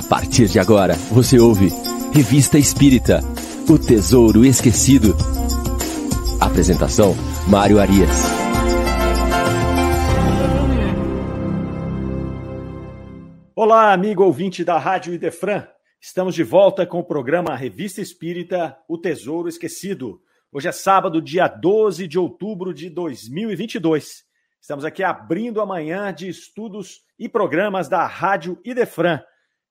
[0.00, 1.68] A partir de agora, você ouve
[2.10, 3.20] Revista Espírita
[3.68, 5.14] O Tesouro Esquecido.
[6.40, 7.14] Apresentação:
[7.46, 8.08] Mário Arias.
[13.54, 15.68] Olá, amigo ouvinte da Rádio Idefran.
[16.00, 20.22] Estamos de volta com o programa Revista Espírita O Tesouro Esquecido.
[20.50, 24.24] Hoje é sábado, dia 12 de outubro de 2022.
[24.58, 29.20] Estamos aqui abrindo a manhã de estudos e programas da Rádio Idefran.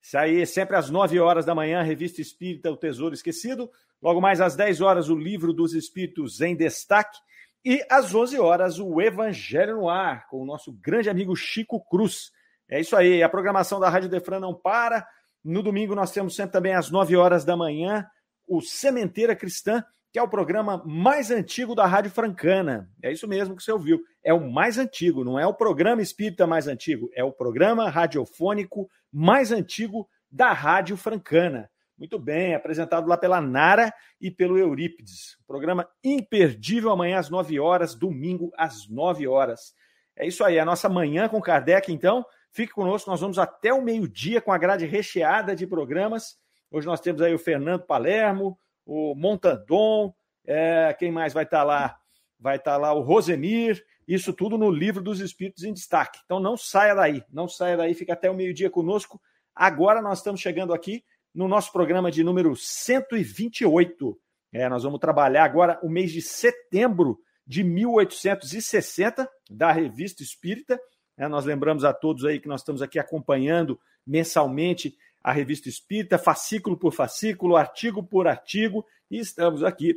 [0.02, 3.70] Isso aí, sempre às 9 horas da manhã, Revista Espírita O Tesouro Esquecido.
[4.02, 7.18] Logo mais às 10 horas, o Livro dos Espíritos em Destaque.
[7.64, 12.32] E às 11 horas, o Evangelho no Ar, com o nosso grande amigo Chico Cruz.
[12.70, 15.06] É isso aí, a programação da Rádio Idefran não para.
[15.44, 18.08] No domingo, nós temos sempre também às 9 horas da manhã,
[18.48, 22.90] o Sementeira Cristã que é o programa mais antigo da Rádio Francana.
[23.02, 24.02] É isso mesmo que você ouviu.
[24.24, 28.90] É o mais antigo, não é o programa espírita mais antigo, é o programa radiofônico
[29.12, 31.70] mais antigo da Rádio Francana.
[31.98, 35.38] Muito bem, apresentado lá pela Nara e pelo Eurípides.
[35.46, 39.74] Programa imperdível amanhã às 9 horas, domingo às 9 horas.
[40.16, 42.26] É isso aí, a nossa manhã com Kardec, então.
[42.52, 46.38] Fique conosco, nós vamos até o meio-dia com a grade recheada de programas.
[46.72, 50.14] Hoje nós temos aí o Fernando Palermo, o Montandon,
[50.46, 51.98] é, quem mais vai estar tá lá?
[52.40, 53.84] Vai estar tá lá o Rosemir,
[54.16, 56.20] isso tudo no livro dos Espíritos em Destaque.
[56.26, 59.22] Então não saia daí, não saia daí, fica até o meio-dia conosco.
[59.54, 64.20] Agora nós estamos chegando aqui no nosso programa de número 128.
[64.52, 70.80] É, nós vamos trabalhar agora o mês de setembro de 1860, da Revista Espírita.
[71.16, 76.18] É, nós lembramos a todos aí que nós estamos aqui acompanhando mensalmente a Revista Espírita,
[76.18, 79.94] fascículo por fascículo, artigo por artigo, e estamos aqui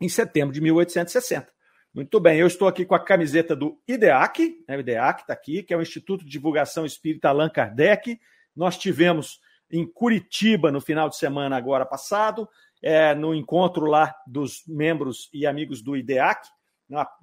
[0.00, 1.59] em setembro de 1860.
[1.92, 5.60] Muito bem, eu estou aqui com a camiseta do IDEAC, né, o IDEAC está aqui,
[5.62, 8.20] que é o Instituto de Divulgação Espírita Allan Kardec.
[8.54, 12.48] Nós tivemos em Curitiba no final de semana agora passado,
[12.80, 16.48] é, no encontro lá dos membros e amigos do IDEAC,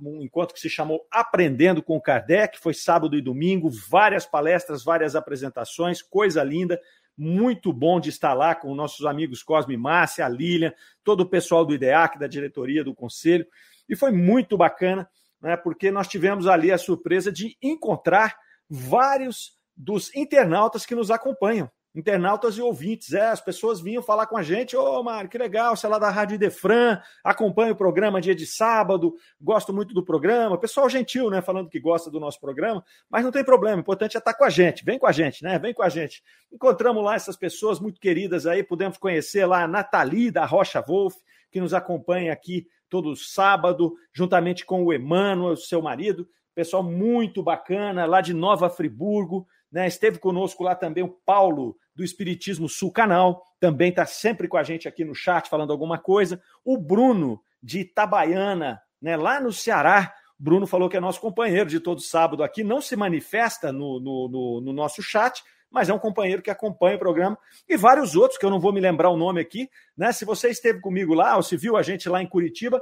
[0.01, 5.15] um encontro que se chamou Aprendendo com Kardec, foi sábado e domingo, várias palestras, várias
[5.15, 6.79] apresentações, coisa linda
[7.17, 10.71] muito bom de estar lá com nossos amigos Cosme Márcia, a Lilian,
[11.03, 13.45] todo o pessoal do IDEAC, da diretoria do conselho.
[13.87, 15.09] E foi muito bacana,
[15.41, 18.37] né, porque nós tivemos ali a surpresa de encontrar
[18.69, 23.13] vários dos internautas que nos acompanham internautas e ouvintes.
[23.13, 25.89] É, as pessoas vinham falar com a gente, ô oh, Mário, que legal, você é
[25.89, 30.59] lá da Rádio Defran, acompanha o programa dia de sábado, gosto muito do programa.
[30.59, 34.15] Pessoal gentil, né, falando que gosta do nosso programa, mas não tem problema, o importante
[34.15, 36.21] é estar com a gente, vem com a gente, né, vem com a gente.
[36.51, 41.15] Encontramos lá essas pessoas muito queridas aí, pudemos conhecer lá a Nathalie da Rocha Wolf,
[41.51, 48.05] que nos acompanha aqui todo sábado, juntamente com o Emmanuel, seu marido, pessoal muito bacana,
[48.05, 53.43] lá de Nova Friburgo, né, esteve conosco lá também o Paulo do Espiritismo Sul Canal,
[53.59, 56.41] também está sempre com a gente aqui no chat falando alguma coisa.
[56.63, 60.13] O Bruno, de Itabaiana, né, lá no Ceará.
[60.39, 64.29] Bruno falou que é nosso companheiro de todo sábado aqui, não se manifesta no, no,
[64.29, 68.37] no, no nosso chat, mas é um companheiro que acompanha o programa, e vários outros,
[68.37, 70.11] que eu não vou me lembrar o nome aqui, né?
[70.11, 72.81] Se você esteve comigo lá, ou se viu a gente lá em Curitiba,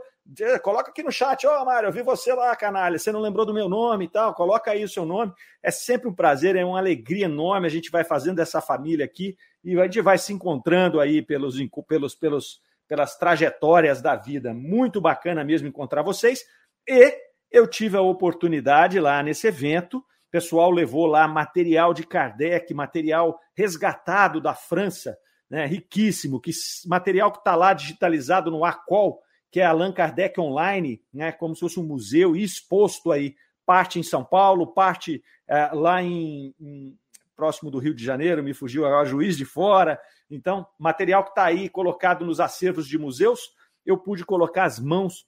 [0.63, 3.45] coloca aqui no chat, ó, oh, Mário, eu vi você lá, canalha, você não lembrou
[3.45, 5.33] do meu nome e tal, coloca aí o seu nome.
[5.61, 9.35] É sempre um prazer, é uma alegria enorme, a gente vai fazendo essa família aqui,
[9.63, 11.55] e a gente vai se encontrando aí pelos,
[11.87, 14.53] pelos, pelos, pelas trajetórias da vida.
[14.53, 16.43] Muito bacana mesmo encontrar vocês.
[16.87, 17.13] E
[17.51, 20.03] eu tive a oportunidade lá nesse evento
[20.35, 25.17] pessoal levou lá material de Kardec, material resgatado da França,
[25.49, 26.51] né, riquíssimo, que
[26.87, 31.61] material que está lá digitalizado no ACOL, que é Allan Kardec Online, né, como se
[31.61, 33.33] fosse um museu, e exposto aí,
[33.65, 36.97] parte em São Paulo, parte é, lá em, em,
[37.33, 39.97] próximo do Rio de Janeiro, me fugiu agora, Juiz de Fora.
[40.29, 43.39] Então, material que está aí colocado nos acervos de museus,
[43.85, 45.25] eu pude colocar as mãos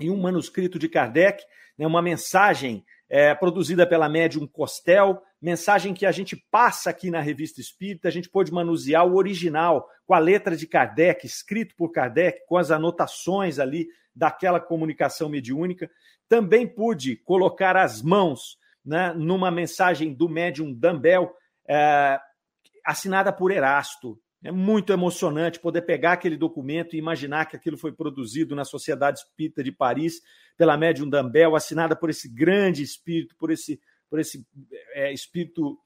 [0.00, 1.42] em um manuscrito de Kardec,
[1.76, 7.20] né, uma mensagem é, produzida pela médium Costel, mensagem que a gente passa aqui na
[7.20, 11.90] Revista Espírita, a gente pôde manusear o original, com a letra de Kardec, escrito por
[11.90, 15.90] Kardec, com as anotações ali daquela comunicação mediúnica.
[16.28, 21.34] Também pude colocar as mãos né, numa mensagem do médium Dambel,
[21.68, 22.18] é,
[22.84, 24.18] assinada por Erasto.
[24.44, 29.20] É muito emocionante poder pegar aquele documento e imaginar que aquilo foi produzido na Sociedade
[29.20, 30.20] Espírita de Paris
[30.56, 34.46] pela médium Dambel, assinada por esse grande espírito, por esse, por esse
[34.92, 35.78] é, espírito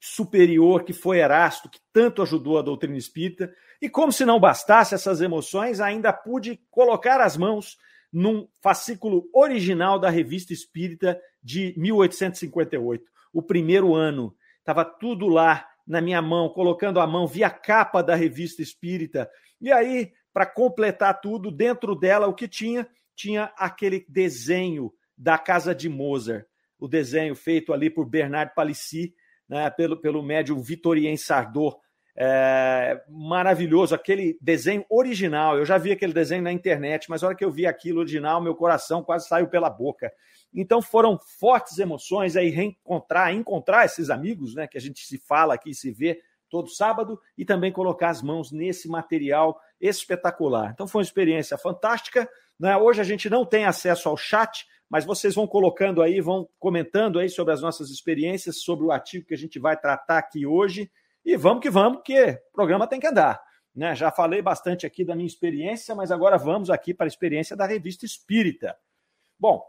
[0.00, 3.52] superior que foi Erasto, que tanto ajudou a doutrina espírita.
[3.80, 7.76] E como se não bastasse essas emoções, ainda pude colocar as mãos
[8.12, 14.34] num fascículo original da Revista Espírita de 1858, o primeiro ano.
[14.60, 19.30] Estava tudo lá na minha mão, colocando a mão via capa da revista Espírita.
[19.60, 22.88] E aí, para completar tudo, dentro dela, o que tinha?
[23.14, 26.44] Tinha aquele desenho da casa de Mozart,
[26.78, 29.14] o desenho feito ali por Bernard Palissy,
[29.48, 31.76] né, pelo, pelo médium Vitorien Sardot.
[32.16, 35.58] É, maravilhoso, aquele desenho original.
[35.58, 38.40] Eu já vi aquele desenho na internet, mas a hora que eu vi aquilo original,
[38.40, 40.12] meu coração quase saiu pela boca.
[40.54, 45.54] Então foram fortes emoções aí reencontrar, encontrar esses amigos, né, que a gente se fala
[45.54, 50.70] aqui, se vê todo sábado e também colocar as mãos nesse material espetacular.
[50.72, 52.28] Então foi uma experiência fantástica.
[52.58, 52.76] Né?
[52.76, 57.18] Hoje a gente não tem acesso ao chat, mas vocês vão colocando aí, vão comentando
[57.18, 60.88] aí sobre as nossas experiências, sobre o artigo que a gente vai tratar aqui hoje.
[61.24, 63.42] E vamos que vamos, porque o programa tem que andar.
[63.74, 63.92] Né?
[63.96, 67.66] Já falei bastante aqui da minha experiência, mas agora vamos aqui para a experiência da
[67.66, 68.76] revista Espírita.
[69.36, 69.60] Bom,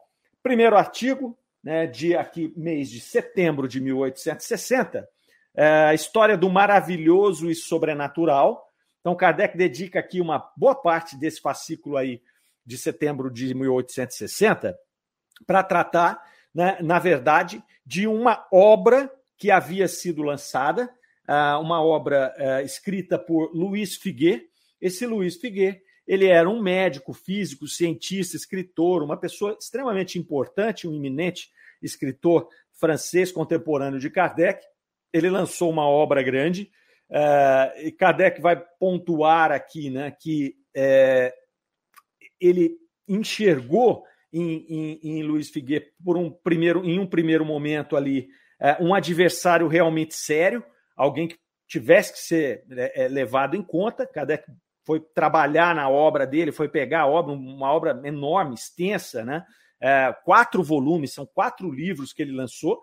[0.45, 5.09] primeiro artigo, né, de aqui mês de setembro de 1860,
[5.55, 8.63] é a história do maravilhoso e sobrenatural.
[8.99, 12.21] Então, Kardec dedica aqui uma boa parte desse fascículo aí
[12.63, 14.77] de setembro de 1860
[15.47, 16.21] para tratar,
[16.53, 20.87] né, na verdade, de uma obra que havia sido lançada,
[21.27, 24.47] uh, uma obra uh, escrita por Luiz Figuet.
[24.79, 30.95] Esse Luiz Figuet, ele era um médico, físico, cientista, escritor, uma pessoa extremamente importante, um
[30.95, 31.49] eminente
[31.81, 32.47] escritor
[32.79, 34.65] francês contemporâneo de Kardec.
[35.11, 36.69] Ele lançou uma obra grande,
[37.09, 40.55] uh, e Kardec vai pontuar aqui né, que
[42.39, 48.27] ele enxergou em, em, em Luiz Figueiredo por um primeiro, em um primeiro momento ali
[48.59, 50.63] é, um adversário realmente sério,
[50.95, 51.37] alguém que
[51.67, 54.05] tivesse que ser é, é, levado em conta.
[54.05, 54.45] Kardec
[54.85, 59.43] foi trabalhar na obra dele, foi pegar a obra, uma obra enorme, extensa, né?
[59.81, 62.81] É, quatro volumes, são quatro livros que ele lançou.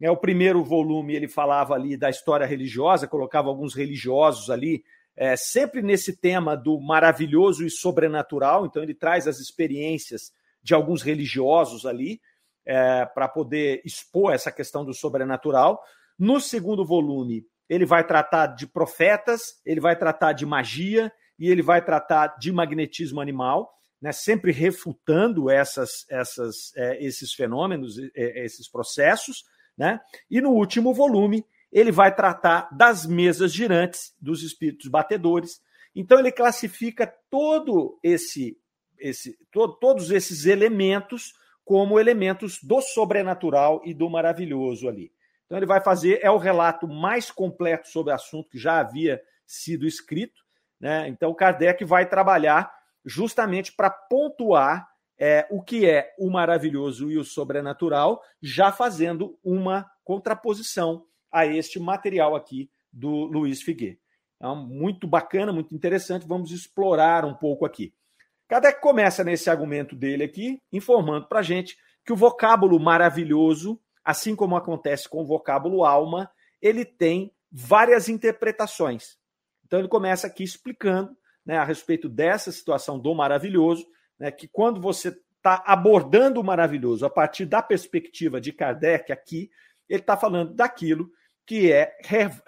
[0.00, 4.84] É, o primeiro volume ele falava ali da história religiosa, colocava alguns religiosos ali,
[5.16, 8.66] é, sempre nesse tema do maravilhoso e sobrenatural.
[8.66, 12.20] Então ele traz as experiências de alguns religiosos ali,
[12.66, 15.82] é, para poder expor essa questão do sobrenatural.
[16.18, 21.62] No segundo volume, ele vai tratar de profetas, ele vai tratar de magia e ele
[21.62, 28.68] vai tratar de magnetismo animal, né, sempre refutando essas, essas, é, esses fenômenos, é, esses
[28.68, 29.44] processos.
[29.76, 30.00] Né?
[30.30, 35.60] E no último volume, ele vai tratar das mesas girantes, dos espíritos batedores.
[35.94, 38.56] Então, ele classifica todo esse
[38.98, 41.34] esse, to, todos esses elementos
[41.64, 45.12] como elementos do sobrenatural e do maravilhoso ali.
[45.46, 49.20] Então ele vai fazer é o relato mais completo sobre o assunto que já havia
[49.46, 50.43] sido escrito,
[50.84, 51.08] né?
[51.08, 52.70] Então Kardec vai trabalhar
[53.06, 54.86] justamente para pontuar
[55.18, 61.80] é, o que é o maravilhoso e o sobrenatural, já fazendo uma contraposição a este
[61.80, 63.98] material aqui do Luiz Figueiredo.
[64.36, 66.26] Então, muito bacana, muito interessante.
[66.26, 67.94] Vamos explorar um pouco aqui.
[68.46, 74.36] Kardec começa nesse argumento dele aqui, informando para a gente que o vocábulo maravilhoso, assim
[74.36, 79.16] como acontece com o vocábulo alma, ele tem várias interpretações.
[79.74, 83.84] Então ele começa aqui explicando né, a respeito dessa situação do maravilhoso,
[84.16, 89.50] né, que quando você está abordando o maravilhoso a partir da perspectiva de Kardec aqui,
[89.88, 91.10] ele está falando daquilo
[91.44, 91.86] que é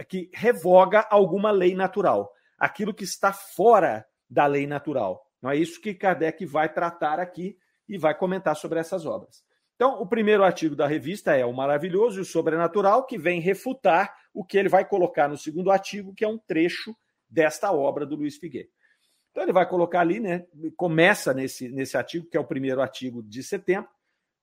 [0.09, 5.27] que revoga alguma lei natural, aquilo que está fora da lei natural.
[5.43, 9.45] Não é isso que Kardec vai tratar aqui e vai comentar sobre essas obras.
[9.75, 14.15] Então, o primeiro artigo da revista é O Maravilhoso e o Sobrenatural, que vem refutar
[14.33, 16.95] o que ele vai colocar no segundo artigo, que é um trecho
[17.29, 18.73] desta obra do Luiz Figueiredo.
[19.31, 20.47] Então, ele vai colocar ali, né?
[20.77, 23.91] Começa nesse, nesse artigo, que é o primeiro artigo de setembro,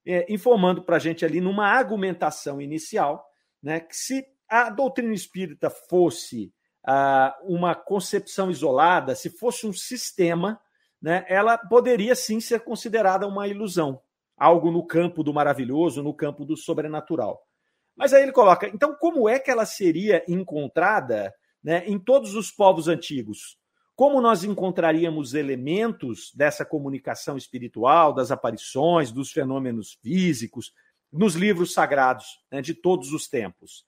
[0.05, 3.25] é, informando para a gente ali numa argumentação inicial,
[3.61, 3.79] né?
[3.79, 6.53] Que se a doutrina espírita fosse
[6.85, 10.61] ah, uma concepção isolada, se fosse um sistema
[11.03, 14.01] né, ela poderia sim ser considerada uma ilusão,
[14.37, 17.45] algo no campo do maravilhoso, no campo do sobrenatural.
[17.93, 22.51] Mas aí ele coloca, então como é que ela seria encontrada né, em todos os
[22.51, 23.57] povos antigos?
[23.95, 30.73] Como nós encontraríamos elementos dessa comunicação espiritual, das aparições, dos fenômenos físicos,
[31.11, 33.85] nos livros sagrados né, de todos os tempos?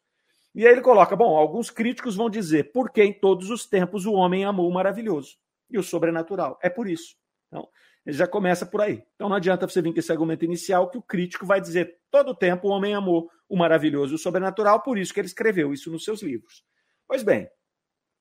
[0.53, 4.13] E aí ele coloca: bom, alguns críticos vão dizer, porque em todos os tempos o
[4.13, 5.36] homem amou o maravilhoso
[5.70, 6.58] e o sobrenatural.
[6.62, 7.15] É por isso.
[7.48, 7.67] Então,
[8.05, 9.03] ele já começa por aí.
[9.15, 12.29] Então não adianta você vir com esse argumento inicial que o crítico vai dizer todo
[12.29, 15.74] o tempo o homem amou o maravilhoso e o sobrenatural, por isso que ele escreveu
[15.74, 16.63] isso nos seus livros.
[17.08, 17.48] Pois bem,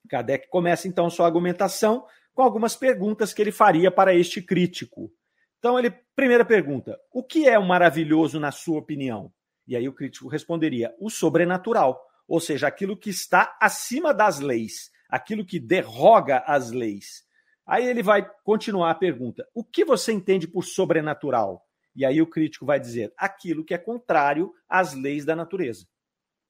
[0.09, 5.11] Kardec começa então sua argumentação com algumas perguntas que ele faria para este crítico.
[5.59, 9.33] Então ele, primeira pergunta, o que é o maravilhoso na sua opinião?
[9.67, 14.91] E aí o crítico responderia, o sobrenatural, ou seja, aquilo que está acima das leis,
[15.09, 17.25] aquilo que derroga as leis.
[17.67, 21.65] Aí ele vai continuar a pergunta: o que você entende por sobrenatural?
[21.97, 25.87] E aí o crítico vai dizer aquilo que é contrário às leis da natureza.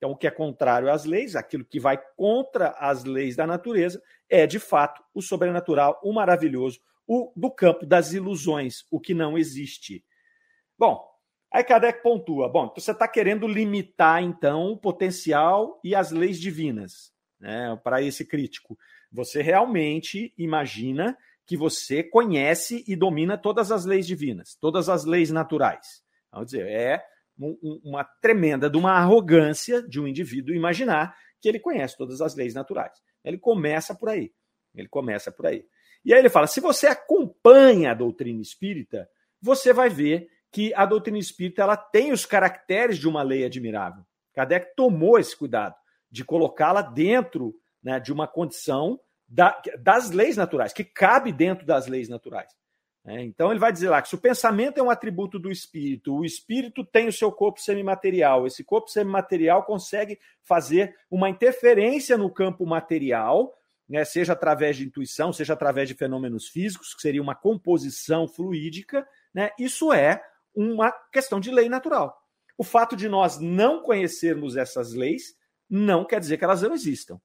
[0.04, 4.02] Então, o que é contrário às leis, aquilo que vai contra as leis da natureza,
[4.28, 9.38] é de fato o sobrenatural, o maravilhoso, o do campo das ilusões, o que não
[9.38, 10.04] existe.
[10.78, 11.02] Bom,
[11.50, 16.38] aí Kardec pontua: bom, então você está querendo limitar então o potencial e as leis
[16.38, 18.76] divinas, né, para esse crítico.
[19.10, 25.30] Você realmente imagina que você conhece e domina todas as leis divinas, todas as leis
[25.30, 26.04] naturais.
[26.30, 27.02] Vamos dizer, é
[27.36, 32.54] uma tremenda de uma arrogância de um indivíduo imaginar que ele conhece todas as leis
[32.54, 32.92] naturais.
[33.24, 34.32] Ele começa por aí.
[34.74, 35.64] Ele começa por aí.
[36.04, 39.08] E aí ele fala: se você acompanha a doutrina espírita,
[39.40, 44.04] você vai ver que a doutrina espírita ela tem os caracteres de uma lei admirável.
[44.32, 45.74] Kardec tomou esse cuidado
[46.10, 51.86] de colocá-la dentro né, de uma condição da, das leis naturais, que cabe dentro das
[51.86, 52.50] leis naturais.
[53.06, 56.14] É, então ele vai dizer lá que se o pensamento é um atributo do espírito,
[56.14, 62.30] o espírito tem o seu corpo semimaterial, esse corpo semimaterial consegue fazer uma interferência no
[62.30, 63.54] campo material,
[63.86, 69.06] né, seja através de intuição, seja através de fenômenos físicos, que seria uma composição fluídica,
[69.34, 70.22] né, isso é
[70.54, 72.18] uma questão de lei natural.
[72.56, 75.36] O fato de nós não conhecermos essas leis
[75.68, 77.20] não quer dizer que elas não existam.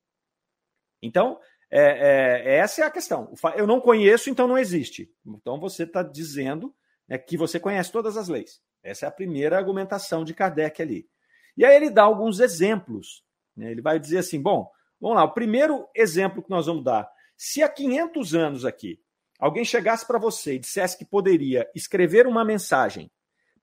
[1.02, 1.40] Então,
[1.72, 3.34] é, é, essa é a questão.
[3.56, 5.12] Eu não conheço, então não existe.
[5.26, 6.74] Então você está dizendo
[7.08, 8.62] né, que você conhece todas as leis.
[8.82, 11.08] Essa é a primeira argumentação de Kardec ali.
[11.56, 13.24] E aí ele dá alguns exemplos.
[13.56, 13.72] Né?
[13.72, 17.10] Ele vai dizer assim: bom, vamos lá, o primeiro exemplo que nós vamos dar.
[17.38, 19.00] Se há 500 anos aqui
[19.40, 23.10] alguém chegasse para você e dissesse que poderia escrever uma mensagem,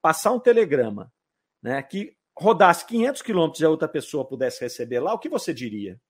[0.01, 1.13] passar um telegrama,
[1.63, 5.53] né, que rodasse 500 quilômetros e a outra pessoa pudesse receber lá, o que você
[5.53, 6.01] diria?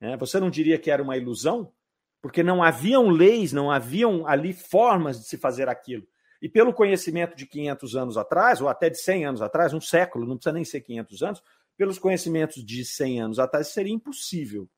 [0.00, 0.16] Né?
[0.16, 1.72] Você não diria que era uma ilusão?
[2.20, 6.06] Porque não haviam leis, não haviam ali formas de se fazer aquilo.
[6.40, 10.26] E pelo conhecimento de 500 anos atrás, ou até de 100 anos atrás, um século,
[10.26, 11.42] não precisa nem ser 500 anos,
[11.76, 14.68] pelos conhecimentos de 100 anos atrás, seria impossível.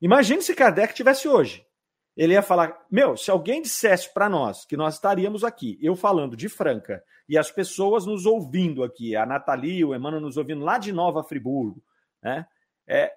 [0.00, 1.66] Imagine se Kardec tivesse hoje.
[2.16, 6.36] Ele ia falar: Meu, se alguém dissesse para nós que nós estaríamos aqui, eu falando
[6.36, 10.78] de Franca, e as pessoas nos ouvindo aqui, a Nathalie, o Emmanuel nos ouvindo lá
[10.78, 11.82] de Nova Friburgo,
[12.22, 12.46] né?
[12.86, 13.12] É,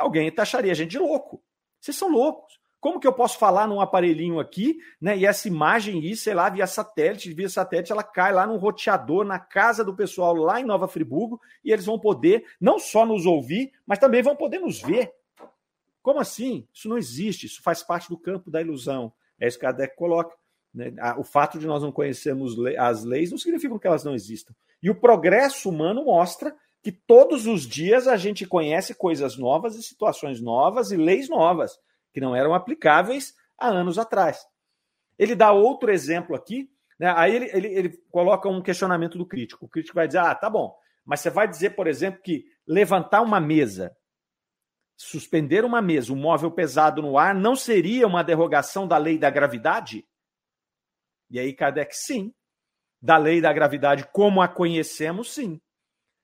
[0.00, 1.42] alguém taxaria a gente de louco.
[1.80, 2.60] Vocês são loucos.
[2.80, 5.16] Como que eu posso falar num aparelhinho aqui, né?
[5.16, 9.22] E essa imagem aí, sei lá, via satélite, via satélite, ela cai lá num roteador
[9.22, 13.26] na casa do pessoal lá em Nova Friburgo e eles vão poder não só nos
[13.26, 15.12] ouvir, mas também vão poder nos ver.
[16.02, 16.66] Como assim?
[16.72, 19.12] Isso não existe, isso faz parte do campo da ilusão.
[19.38, 20.34] É isso que a Kardec coloca.
[20.72, 20.90] Né?
[21.18, 24.54] O fato de nós não conhecermos as leis não significa que elas não existam.
[24.82, 29.82] E o progresso humano mostra que todos os dias a gente conhece coisas novas e
[29.82, 31.78] situações novas e leis novas
[32.12, 34.44] que não eram aplicáveis há anos atrás.
[35.18, 37.12] Ele dá outro exemplo aqui, né?
[37.16, 39.66] aí ele, ele, ele coloca um questionamento do crítico.
[39.66, 43.20] O crítico vai dizer: ah, tá bom, mas você vai dizer, por exemplo, que levantar
[43.20, 43.94] uma mesa,
[44.96, 49.28] suspender uma mesa, um móvel pesado no ar, não seria uma derrogação da lei da
[49.28, 50.06] gravidade?
[51.30, 52.32] E aí, Kardec, sim.
[53.02, 55.60] Da lei da gravidade como a conhecemos, sim.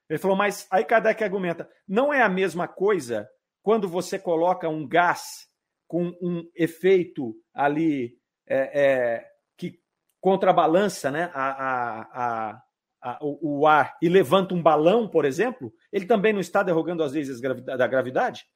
[0.08, 3.28] Ele falou, mas aí Kardec argumenta, não é a mesma coisa
[3.62, 5.48] quando você coloca um gás
[5.88, 9.80] com um efeito ali é, é, que
[10.20, 12.62] contrabalança né, a, a,
[13.02, 17.02] a, o, o, ar e levanta um balão, por exemplo, ele também não está derrogando
[17.02, 18.46] as leis da gravidade?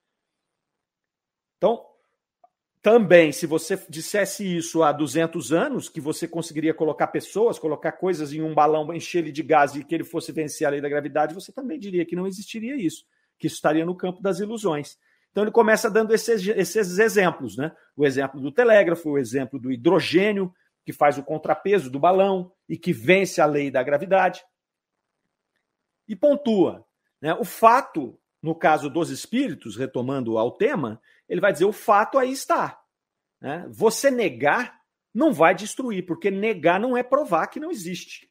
[1.57, 1.85] Então,
[2.83, 8.33] também, se você dissesse isso há 200 anos, que você conseguiria colocar pessoas, colocar coisas
[8.33, 10.89] em um balão, encher ele de gás e que ele fosse vencer a lei da
[10.89, 13.05] gravidade, você também diria que não existiria isso,
[13.39, 14.99] que isso estaria no campo das ilusões.
[15.31, 17.71] Então ele começa dando esses, esses exemplos, né?
[17.95, 20.53] O exemplo do telégrafo, o exemplo do hidrogênio,
[20.85, 24.43] que faz o contrapeso do balão e que vence a lei da gravidade.
[26.09, 26.85] E pontua.
[27.21, 27.35] Né?
[27.35, 32.33] O fato, no caso dos espíritos, retomando ao tema, ele vai dizer: o fato aí
[32.33, 32.79] está.
[33.41, 33.67] Né?
[33.71, 34.79] Você negar
[35.15, 38.31] não vai destruir, porque negar não é provar que não existe.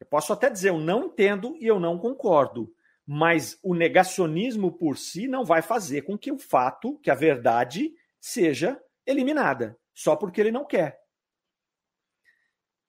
[0.00, 2.72] Eu posso até dizer, eu não entendo e eu não concordo,
[3.06, 7.92] mas o negacionismo por si não vai fazer com que o fato, que a verdade,
[8.20, 11.00] seja eliminada, só porque ele não quer.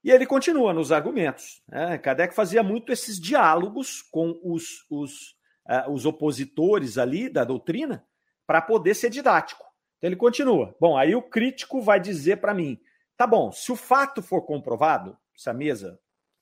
[0.04, 1.64] E ele continua nos argumentos.
[1.68, 1.98] Né?
[1.98, 5.32] Kardec fazia muito esses diálogos com os, os,
[5.68, 8.06] uh, os opositores ali da doutrina,
[8.46, 9.66] para poder ser didático.
[9.98, 10.76] Então ele continua.
[10.80, 12.80] Bom, aí o crítico vai dizer para mim:
[13.18, 16.00] tá bom, se o fato for comprovado, se a mesa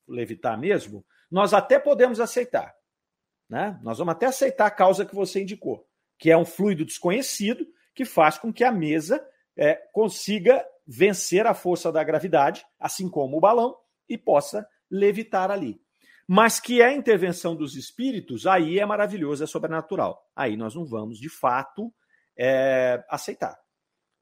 [0.08, 2.76] levitar mesmo, nós até podemos aceitar.
[3.50, 3.80] Né?
[3.84, 8.06] Nós vamos até aceitar a causa que você indicou, que é um fluido desconhecido que
[8.06, 9.24] faz com que a mesa
[9.56, 13.78] é, consiga vencer a força da gravidade, assim como o balão,
[14.10, 15.82] e possa levitar ali.
[16.28, 20.30] Mas que é a intervenção dos espíritos, aí é maravilhoso, é sobrenatural.
[20.36, 21.94] Aí nós não vamos, de fato,
[22.38, 23.60] é, aceitar.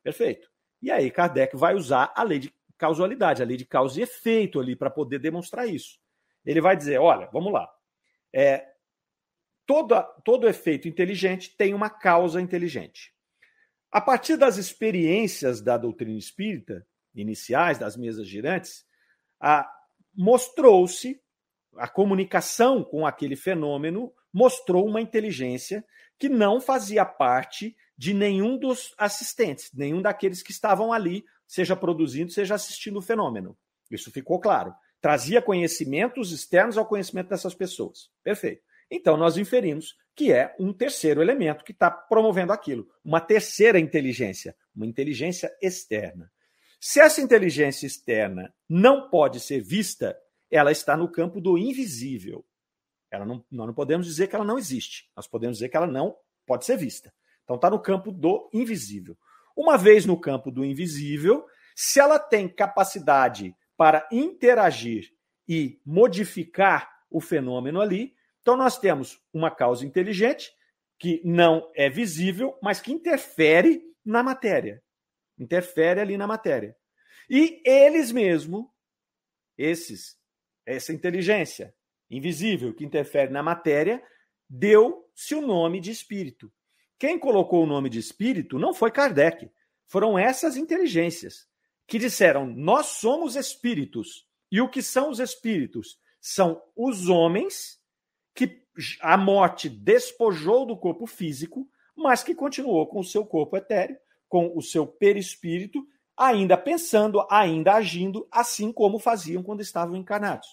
[0.03, 0.50] Perfeito.
[0.81, 4.60] E aí Kardec vai usar a lei de causalidade, a lei de causa e efeito
[4.60, 6.00] ali para poder demonstrar isso.
[6.43, 7.70] Ele vai dizer: olha, vamos lá.
[8.34, 8.65] É,
[9.65, 13.13] todo, todo efeito inteligente tem uma causa inteligente.
[13.91, 18.86] A partir das experiências da doutrina espírita, iniciais, das mesas girantes,
[20.15, 21.22] mostrou-se,
[21.77, 25.83] a comunicação com aquele fenômeno mostrou uma inteligência
[26.17, 32.31] que não fazia parte de nenhum dos assistentes, nenhum daqueles que estavam ali, seja produzindo,
[32.31, 33.57] seja assistindo o fenômeno.
[33.89, 34.73] Isso ficou claro.
[35.01, 38.09] Trazia conhecimentos externos ao conhecimento dessas pessoas.
[38.23, 38.61] Perfeito.
[38.89, 44.55] Então, nós inferimos que é um terceiro elemento que está promovendo aquilo, uma terceira inteligência,
[44.75, 46.31] uma inteligência externa.
[46.79, 50.17] Se essa inteligência externa não pode ser vista,
[50.51, 52.46] ela está no campo do invisível.
[53.10, 55.88] Ela não, nós não podemos dizer que ela não existe, nós podemos dizer que ela
[55.88, 56.15] não
[56.46, 57.13] pode ser vista.
[57.43, 59.17] Então está no campo do invisível.
[59.55, 65.12] Uma vez no campo do invisível, se ela tem capacidade para interagir
[65.48, 70.51] e modificar o fenômeno ali, então, nós temos uma causa inteligente,
[70.98, 74.84] que não é visível, mas que interfere na matéria.
[75.38, 76.75] Interfere ali na matéria.
[77.29, 78.65] E eles mesmos,
[79.58, 80.20] esses,
[80.71, 81.73] essa inteligência
[82.09, 84.03] invisível que interfere na matéria,
[84.49, 86.51] deu-se o nome de espírito.
[86.99, 89.49] Quem colocou o nome de espírito não foi Kardec,
[89.87, 91.47] foram essas inteligências
[91.87, 94.27] que disseram: Nós somos espíritos.
[94.51, 95.97] E o que são os espíritos?
[96.19, 97.79] São os homens
[98.35, 98.63] que
[99.01, 103.97] a morte despojou do corpo físico, mas que continuou com o seu corpo etéreo,
[104.27, 110.48] com o seu perispírito, ainda pensando, ainda agindo, assim como faziam quando estavam encarnados.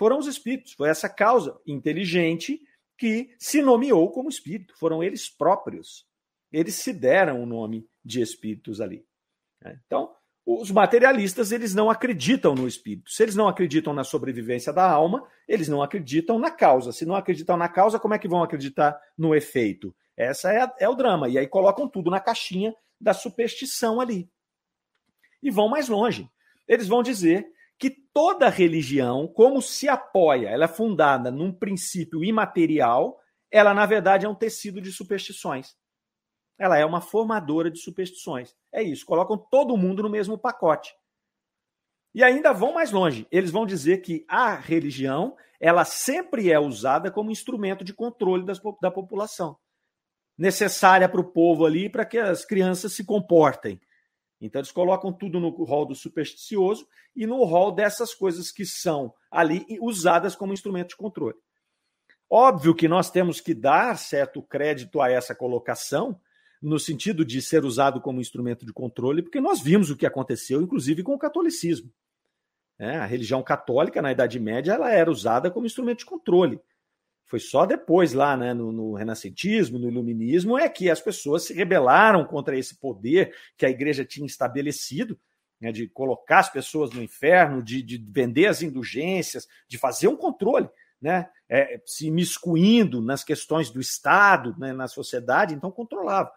[0.00, 2.58] Foram os espíritos, foi essa causa inteligente
[2.96, 6.06] que se nomeou como espírito, foram eles próprios.
[6.50, 9.04] Eles se deram o nome de espíritos ali.
[9.62, 10.10] Então,
[10.46, 13.10] os materialistas eles não acreditam no espírito.
[13.10, 16.92] Se eles não acreditam na sobrevivência da alma, eles não acreditam na causa.
[16.92, 19.94] Se não acreditam na causa, como é que vão acreditar no efeito?
[20.16, 21.28] Essa é, é o drama.
[21.28, 24.30] E aí colocam tudo na caixinha da superstição ali.
[25.42, 26.26] E vão mais longe.
[26.66, 27.46] Eles vão dizer
[27.80, 33.18] que toda religião, como se apoia, ela é fundada num princípio imaterial,
[33.50, 35.74] ela na verdade é um tecido de superstições.
[36.58, 38.54] Ela é uma formadora de superstições.
[38.70, 40.94] É isso, colocam todo mundo no mesmo pacote.
[42.14, 43.26] E ainda vão mais longe.
[43.30, 48.60] Eles vão dizer que a religião, ela sempre é usada como instrumento de controle das,
[48.82, 49.56] da população.
[50.36, 53.80] Necessária para o povo ali para que as crianças se comportem.
[54.40, 59.12] Então eles colocam tudo no rol do supersticioso e no rol dessas coisas que são
[59.30, 61.36] ali usadas como instrumento de controle.
[62.28, 66.18] Óbvio que nós temos que dar certo crédito a essa colocação,
[66.62, 70.62] no sentido de ser usado como instrumento de controle, porque nós vimos o que aconteceu,
[70.62, 71.90] inclusive com o catolicismo.
[72.78, 76.60] É, a religião católica, na Idade Média, ela era usada como instrumento de controle.
[77.30, 81.54] Foi só depois, lá né, no, no renascentismo, no iluminismo, é que as pessoas se
[81.54, 85.16] rebelaram contra esse poder que a igreja tinha estabelecido,
[85.60, 90.16] né, de colocar as pessoas no inferno, de, de vender as indulgências, de fazer um
[90.16, 90.68] controle.
[91.00, 96.32] Né, é, se miscuindo nas questões do Estado, né, na sociedade, então controlava.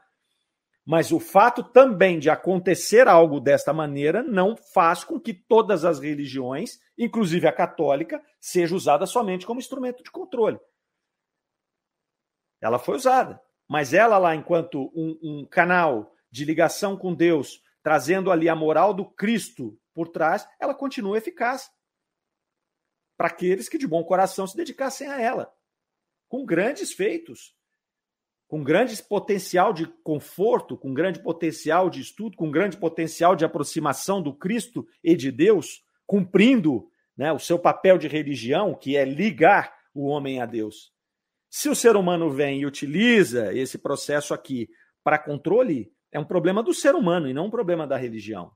[0.86, 6.00] Mas o fato também de acontecer algo desta maneira não faz com que todas as
[6.00, 10.60] religiões, inclusive a católica, seja usada somente como instrumento de controle.
[12.64, 18.32] Ela foi usada, mas ela lá, enquanto um, um canal de ligação com Deus, trazendo
[18.32, 21.70] ali a moral do Cristo por trás, ela continua eficaz.
[23.18, 25.54] Para aqueles que de bom coração se dedicassem a ela,
[26.30, 27.54] com grandes feitos.
[28.48, 34.22] Com grande potencial de conforto, com grande potencial de estudo, com grande potencial de aproximação
[34.22, 39.76] do Cristo e de Deus, cumprindo né, o seu papel de religião, que é ligar
[39.94, 40.93] o homem a Deus.
[41.56, 44.68] Se o ser humano vem e utiliza esse processo aqui
[45.04, 48.52] para controle, é um problema do ser humano e não um problema da religião.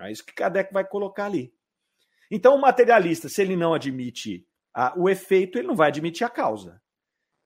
[0.00, 1.54] É isso que Kardec vai colocar ali.
[2.32, 4.44] Então, o materialista, se ele não admite
[4.74, 6.82] a, o efeito, ele não vai admitir a causa.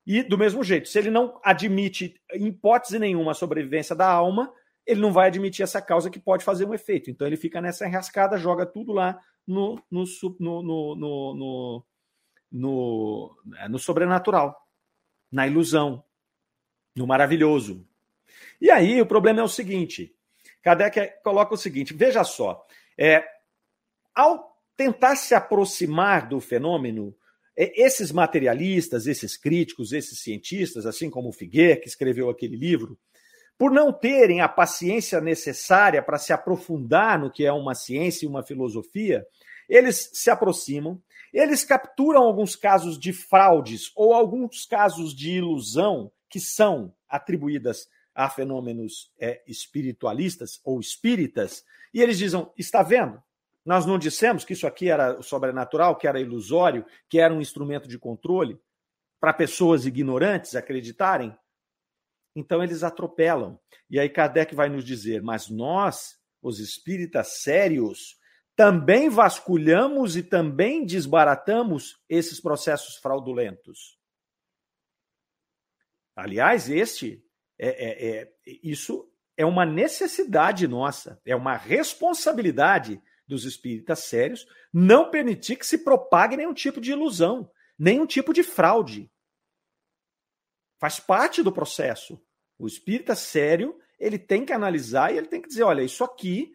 [0.07, 4.50] E, do mesmo jeito, se ele não admite, em hipótese nenhuma, a sobrevivência da alma,
[4.87, 7.11] ele não vai admitir essa causa que pode fazer um efeito.
[7.11, 10.05] Então ele fica nessa enrascada, joga tudo lá no, no,
[10.40, 11.87] no, no, no,
[12.56, 14.56] no sobrenatural,
[15.30, 16.02] na ilusão,
[16.94, 17.86] no maravilhoso.
[18.60, 20.14] E aí o problema é o seguinte:
[20.62, 22.66] Kardec coloca o seguinte: veja só,
[22.98, 23.24] é,
[24.14, 27.14] ao tentar se aproximar do fenômeno,
[27.56, 32.98] é, esses materialistas, esses críticos, esses cientistas, assim como o Figueiredo, que escreveu aquele livro,
[33.58, 38.28] por não terem a paciência necessária para se aprofundar no que é uma ciência e
[38.28, 39.26] uma filosofia,
[39.68, 41.02] eles se aproximam,
[41.38, 48.31] eles capturam alguns casos de fraudes ou alguns casos de ilusão que são atribuídas a
[48.31, 53.22] fenômenos é, espiritualistas ou espíritas, e eles dizem: está vendo?
[53.64, 57.88] Nós não dissemos que isso aqui era sobrenatural, que era ilusório, que era um instrumento
[57.88, 58.59] de controle
[59.20, 61.37] para pessoas ignorantes acreditarem?
[62.35, 63.59] Então eles atropelam.
[63.90, 68.16] E aí Kardec vai nos dizer: mas nós, os espíritas sérios,
[68.56, 73.98] também vasculhamos e também desbaratamos esses processos fraudulentos.
[76.16, 77.22] Aliás, este
[77.58, 85.10] é, é, é, isso é uma necessidade nossa, é uma responsabilidade dos espíritas sérios não
[85.10, 89.10] permitir que se propague nenhum tipo de ilusão, nenhum tipo de fraude.
[90.78, 92.22] Faz parte do processo.
[92.58, 96.54] O espírita sério, ele tem que analisar e ele tem que dizer, olha, isso aqui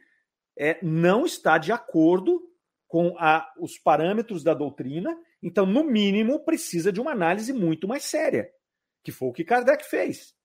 [0.58, 2.42] é, não está de acordo
[2.88, 8.04] com a, os parâmetros da doutrina, então, no mínimo, precisa de uma análise muito mais
[8.04, 8.52] séria,
[9.04, 10.36] que foi o que Kardec fez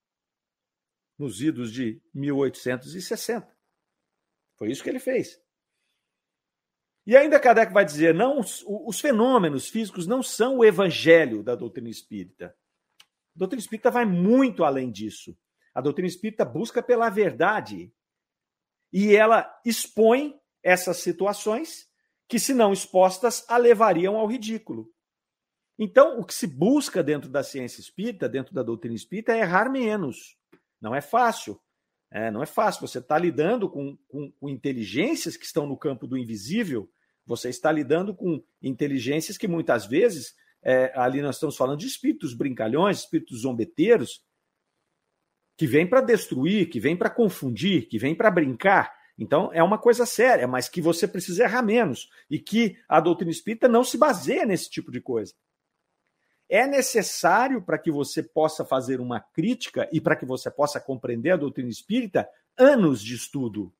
[1.17, 3.55] nos idos de 1860.
[4.55, 5.39] Foi isso que ele fez.
[7.05, 11.55] E ainda Kardec vai dizer: não, os, os fenômenos físicos não são o evangelho da
[11.55, 12.55] doutrina espírita.
[12.99, 15.37] A doutrina espírita vai muito além disso.
[15.73, 17.93] A doutrina espírita busca pela verdade.
[18.91, 21.87] E ela expõe essas situações
[22.27, 24.91] que, se não expostas, a levariam ao ridículo.
[25.79, 29.69] Então, o que se busca dentro da ciência espírita, dentro da doutrina espírita, é errar
[29.69, 30.37] menos.
[30.81, 31.59] Não é fácil.
[32.09, 32.87] É, não é fácil.
[32.87, 36.89] Você está lidando com, com, com inteligências que estão no campo do invisível,
[37.25, 42.33] você está lidando com inteligências que muitas vezes, é, ali nós estamos falando de espíritos
[42.33, 44.23] brincalhões, espíritos zombeteiros,
[45.57, 48.95] que vem para destruir, que vem para confundir, que vem para brincar.
[49.17, 53.31] Então é uma coisa séria, mas que você precisa errar menos e que a doutrina
[53.31, 55.33] espírita não se baseia nesse tipo de coisa.
[56.47, 61.31] É necessário para que você possa fazer uma crítica e para que você possa compreender
[61.31, 63.73] a doutrina espírita anos de estudo.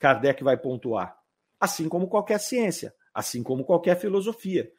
[0.00, 1.16] Kardec vai pontuar.
[1.58, 4.70] Assim como qualquer ciência, assim como qualquer filosofia.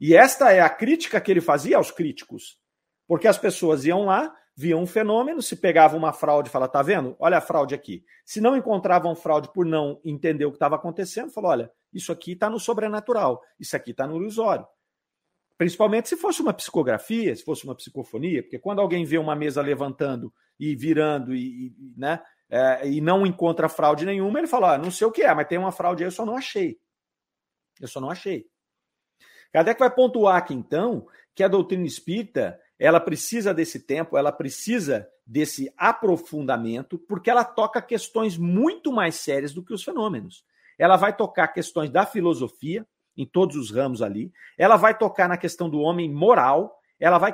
[0.00, 2.58] E esta é a crítica que ele fazia aos críticos.
[3.06, 6.82] Porque as pessoas iam lá, viam um fenômeno, se pegavam uma fraude e falavam, tá
[6.82, 7.16] vendo?
[7.18, 8.04] Olha a fraude aqui.
[8.24, 12.32] Se não encontravam fraude por não entender o que estava acontecendo, falou, olha, isso aqui
[12.32, 14.66] está no sobrenatural, isso aqui está no ilusório.
[15.56, 19.62] Principalmente se fosse uma psicografia, se fosse uma psicofonia, porque quando alguém vê uma mesa
[19.62, 24.78] levantando e virando e, e né, é, e não encontra fraude nenhuma, ele fala, ah,
[24.78, 26.78] não sei o que é, mas tem uma fraude aí, eu só não achei.
[27.80, 28.46] Eu só não achei.
[29.52, 35.08] Kardec vai pontuar aqui, então, que a doutrina espírita ela precisa desse tempo, ela precisa
[35.24, 40.44] desse aprofundamento, porque ela toca questões muito mais sérias do que os fenômenos.
[40.76, 42.84] Ela vai tocar questões da filosofia,
[43.16, 47.32] em todos os ramos ali, ela vai tocar na questão do homem moral, ela vai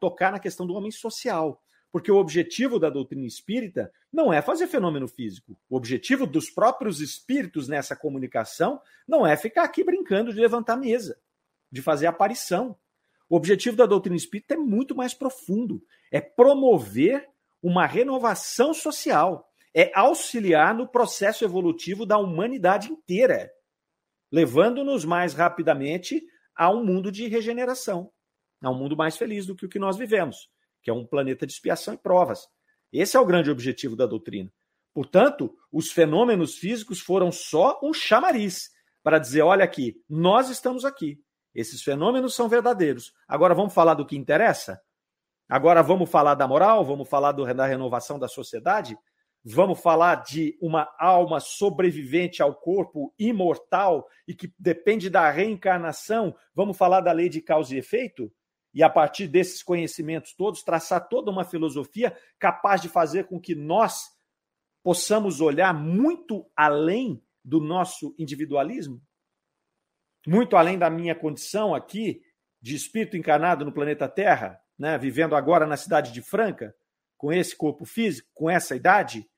[0.00, 1.62] tocar na questão do homem social.
[1.92, 5.54] Porque o objetivo da doutrina espírita não é fazer fenômeno físico.
[5.68, 11.18] O objetivo dos próprios espíritos nessa comunicação não é ficar aqui brincando de levantar mesa,
[11.70, 12.74] de fazer aparição.
[13.28, 15.82] O objetivo da doutrina espírita é muito mais profundo.
[16.10, 17.28] É promover
[17.62, 19.48] uma renovação social.
[19.74, 23.50] É auxiliar no processo evolutivo da humanidade inteira,
[24.32, 26.22] levando-nos mais rapidamente
[26.56, 28.10] a um mundo de regeneração,
[28.62, 30.48] a um mundo mais feliz do que o que nós vivemos,
[30.82, 32.48] que é um planeta de expiação e provas.
[32.92, 34.50] Esse é o grande objetivo da doutrina.
[34.94, 38.70] Portanto, os fenômenos físicos foram só um chamariz
[39.02, 41.22] para dizer: olha aqui, nós estamos aqui.
[41.58, 43.12] Esses fenômenos são verdadeiros.
[43.26, 44.80] Agora vamos falar do que interessa?
[45.48, 46.84] Agora vamos falar da moral?
[46.84, 48.96] Vamos falar do, da renovação da sociedade?
[49.44, 56.32] Vamos falar de uma alma sobrevivente ao corpo imortal e que depende da reencarnação?
[56.54, 58.32] Vamos falar da lei de causa e efeito?
[58.72, 63.56] E a partir desses conhecimentos todos, traçar toda uma filosofia capaz de fazer com que
[63.56, 64.04] nós
[64.80, 69.02] possamos olhar muito além do nosso individualismo?
[70.26, 72.22] Muito além da minha condição aqui
[72.60, 76.74] de espírito encarnado no planeta Terra, né, vivendo agora na cidade de Franca,
[77.16, 79.28] com esse corpo físico, com essa idade,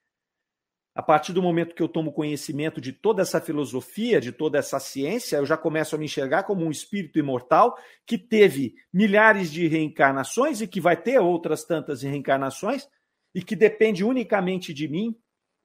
[0.95, 4.81] A partir do momento que eu tomo conhecimento de toda essa filosofia, de toda essa
[4.81, 9.69] ciência, eu já começo a me enxergar como um espírito imortal que teve milhares de
[9.69, 12.89] reencarnações e que vai ter outras tantas reencarnações
[13.33, 15.17] e que depende unicamente de mim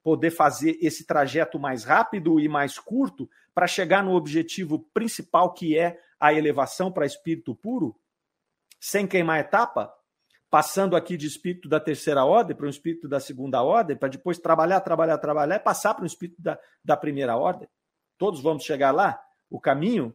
[0.04, 5.80] poder fazer esse trajeto mais rápido e mais curto para chegar no objetivo principal que
[5.80, 7.98] é a elevação para espírito puro,
[8.80, 9.92] sem queimar etapa,
[10.50, 14.38] passando aqui de espírito da terceira ordem para um espírito da segunda ordem, para depois
[14.38, 17.68] trabalhar, trabalhar, trabalhar e passar para um espírito da, da primeira ordem.
[18.18, 19.20] Todos vamos chegar lá.
[19.50, 20.14] O caminho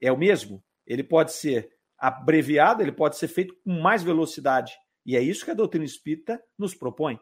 [0.00, 0.64] é o mesmo.
[0.86, 4.74] Ele pode ser abreviado, ele pode ser feito com mais velocidade.
[5.04, 7.20] E é isso que a doutrina espírita nos propõe.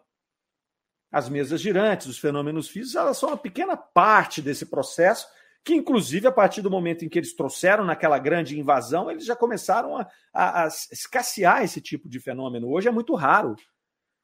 [1.10, 5.26] As mesas girantes, os fenômenos físicos, elas são uma pequena parte desse processo
[5.66, 9.34] que inclusive a partir do momento em que eles trouxeram naquela grande invasão, eles já
[9.34, 12.70] começaram a, a, a, escassear esse tipo de fenômeno.
[12.70, 13.56] Hoje é muito raro.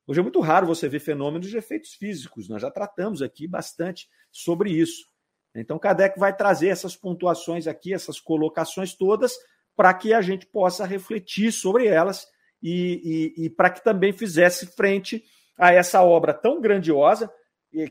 [0.07, 2.49] Hoje é muito raro você ver fenômenos de efeitos físicos.
[2.49, 5.05] Nós já tratamos aqui bastante sobre isso.
[5.53, 9.35] Então, Kardec vai trazer essas pontuações aqui, essas colocações todas,
[9.75, 12.25] para que a gente possa refletir sobre elas
[12.63, 15.25] e, e, e para que também fizesse frente
[15.59, 17.29] a essa obra tão grandiosa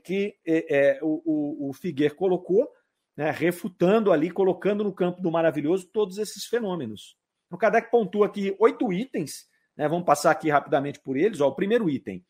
[0.06, 2.70] que é, é, o, o, o Figueiredo colocou,
[3.15, 7.17] né, refutando ali, colocando no campo do maravilhoso todos esses fenômenos.
[7.50, 11.41] O Kardec pontua aqui oito itens, né, vamos passar aqui rapidamente por eles.
[11.41, 12.26] Ó, o primeiro item: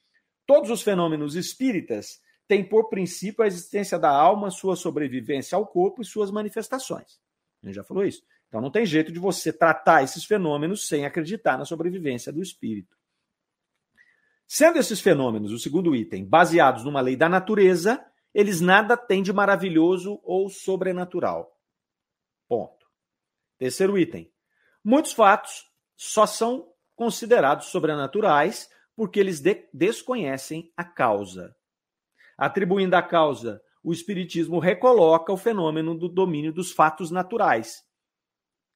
[0.46, 6.02] todos os fenômenos espíritas têm por princípio a existência da alma, sua sobrevivência ao corpo
[6.02, 7.20] e suas manifestações.
[7.64, 8.24] Gente já falou isso.
[8.48, 12.98] Então não tem jeito de você tratar esses fenômenos sem acreditar na sobrevivência do espírito.
[14.46, 19.34] Sendo esses fenômenos, o segundo item, baseados numa lei da natureza, eles nada têm de
[19.34, 21.58] maravilhoso ou sobrenatural.
[22.48, 22.86] Ponto.
[23.58, 24.32] Terceiro item.
[24.84, 31.56] Muitos fatos só são considerados sobrenaturais porque eles de desconhecem a causa.
[32.38, 37.84] Atribuindo a causa, o Espiritismo recoloca o fenômeno do domínio dos fatos naturais.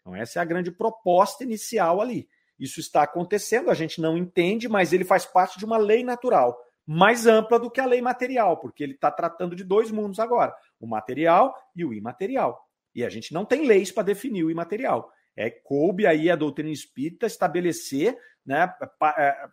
[0.01, 2.29] Então, essa é a grande proposta inicial ali.
[2.59, 6.57] Isso está acontecendo, a gente não entende, mas ele faz parte de uma lei natural
[6.85, 10.55] mais ampla do que a lei material, porque ele está tratando de dois mundos agora,
[10.79, 12.63] o material e o imaterial.
[12.93, 15.11] E a gente não tem leis para definir o imaterial.
[15.35, 18.73] É coube aí a doutrina espírita estabelecer né,
[19.17, 19.47] é,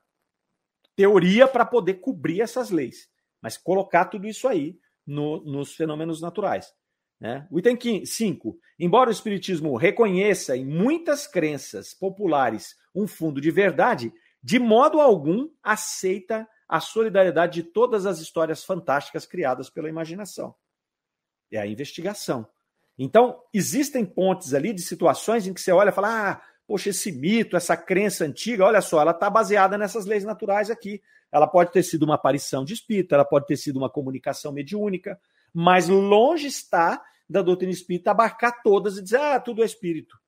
[0.95, 3.09] teoria para poder cobrir essas leis,
[3.41, 6.73] mas colocar tudo isso aí no, nos fenômenos naturais.
[7.21, 7.47] Né?
[7.51, 8.59] O item 5.
[8.79, 15.49] Embora o Espiritismo reconheça em muitas crenças populares um fundo de verdade, de modo algum
[15.63, 20.55] aceita a solidariedade de todas as histórias fantásticas criadas pela imaginação.
[21.51, 22.49] É a investigação.
[22.99, 27.13] Então, existem pontes ali de situações em que você olha e fala: ah, poxa, esse
[27.13, 31.03] mito, essa crença antiga, olha só, ela está baseada nessas leis naturais aqui.
[31.31, 35.21] Ela pode ter sido uma aparição de espírito, ela pode ter sido uma comunicação mediúnica,
[35.53, 40.19] mas longe está da doutrina espírita abarcar todas e dizer: ah, tudo é espírito.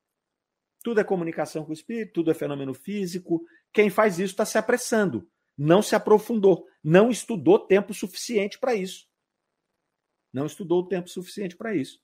[0.83, 3.43] Tudo é comunicação com o espírito, tudo é fenômeno físico.
[3.73, 9.07] Quem faz isso está se apressando não se aprofundou, não estudou tempo suficiente para isso.
[10.33, 12.03] Não estudou tempo suficiente para isso.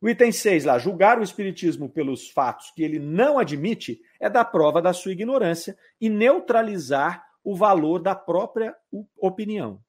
[0.00, 4.44] O item 6 lá, julgar o espiritismo pelos fatos que ele não admite é da
[4.44, 8.76] prova da sua ignorância e neutralizar o valor da própria
[9.16, 9.82] opinião.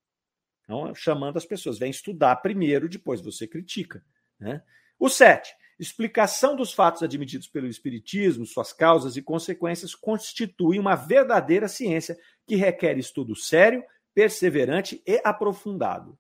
[0.64, 4.04] Então, chamando as pessoas, vem estudar primeiro, depois você critica.
[4.40, 4.64] Né?
[4.98, 5.54] O 7.
[5.78, 12.56] Explicação dos fatos admitidos pelo Espiritismo, suas causas e consequências, constitui uma verdadeira ciência que
[12.56, 13.84] requer estudo sério,
[14.14, 16.18] perseverante e aprofundado.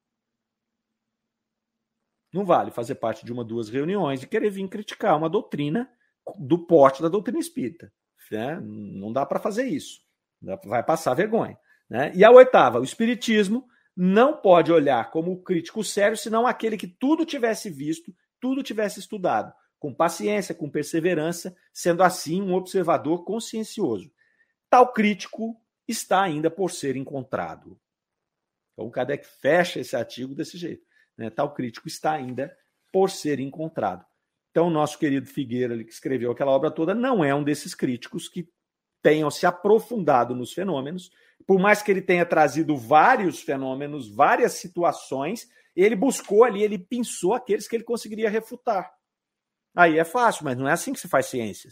[2.33, 5.89] Não vale fazer parte de uma, duas reuniões e querer vir criticar uma doutrina
[6.37, 7.93] do porte da doutrina espírita.
[8.29, 8.59] Né?
[8.61, 10.01] Não dá para fazer isso.
[10.65, 11.57] Vai passar vergonha.
[11.89, 12.11] Né?
[12.13, 13.65] E a oitava, o Espiritismo
[13.95, 19.53] não pode olhar como crítico sério, senão aquele que tudo tivesse visto, tudo tivesse estudado,
[19.79, 24.11] com paciência, com perseverança, sendo assim um observador consciencioso.
[24.69, 27.79] Tal crítico está ainda por ser encontrado.
[28.73, 30.85] Então, o Kardec fecha esse artigo desse jeito.
[31.17, 31.29] Né?
[31.29, 32.55] Tal crítico está ainda
[32.91, 34.05] por ser encontrado.
[34.51, 38.27] Então, o nosso querido Figueira, que escreveu aquela obra toda, não é um desses críticos
[38.29, 38.49] que
[39.01, 41.11] tenham se aprofundado nos fenômenos.
[41.45, 47.33] Por mais que ele tenha trazido vários fenômenos, várias situações, ele buscou ali, ele pensou
[47.33, 48.93] aqueles que ele conseguiria refutar.
[49.75, 51.69] Aí é fácil, mas não é assim que se faz ciência.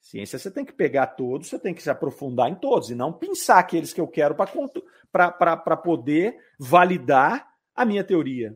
[0.00, 3.12] Ciência você tem que pegar todos, você tem que se aprofundar em todos, e não
[3.12, 8.54] pensar aqueles que eu quero para poder validar a minha teoria.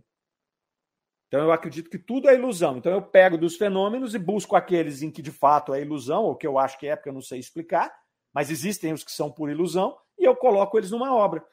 [1.26, 2.76] Então eu acredito que tudo é ilusão.
[2.78, 6.36] Então eu pego dos fenômenos e busco aqueles em que de fato é ilusão, ou
[6.36, 7.92] que eu acho que é, porque eu não sei explicar,
[8.32, 11.44] mas existem os que são por ilusão, e eu coloco eles numa obra.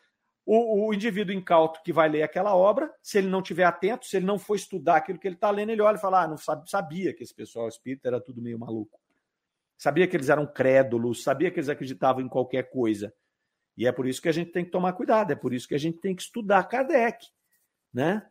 [0.46, 4.16] O, o, indivíduo incauto que vai ler aquela obra, se ele não tiver atento, se
[4.16, 6.38] ele não for estudar aquilo que ele está lendo, ele olha e fala: Ah, não
[6.38, 9.00] sabia que esse pessoal espírita era tudo meio maluco.
[9.78, 13.14] Sabia que eles eram crédulos, sabia que eles acreditavam em qualquer coisa.
[13.76, 15.76] E é por isso que a gente tem que tomar cuidado, é por isso que
[15.76, 17.26] a gente tem que estudar Kardec,
[17.94, 18.26] né?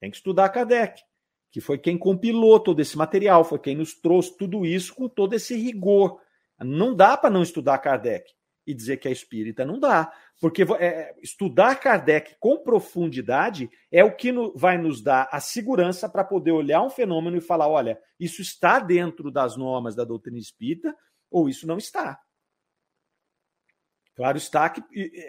[0.00, 1.02] Tem que estudar Kardec,
[1.50, 5.34] que foi quem compilou todo esse material, foi quem nos trouxe tudo isso com todo
[5.34, 6.20] esse rigor.
[6.58, 8.32] Não dá para não estudar Kardec
[8.66, 10.12] e dizer que é espírita, não dá.
[10.40, 16.08] Porque é, estudar Kardec com profundidade é o que no, vai nos dar a segurança
[16.08, 20.38] para poder olhar um fenômeno e falar: olha, isso está dentro das normas da doutrina
[20.38, 20.96] espírita
[21.30, 22.20] ou isso não está.
[24.14, 24.82] Claro está que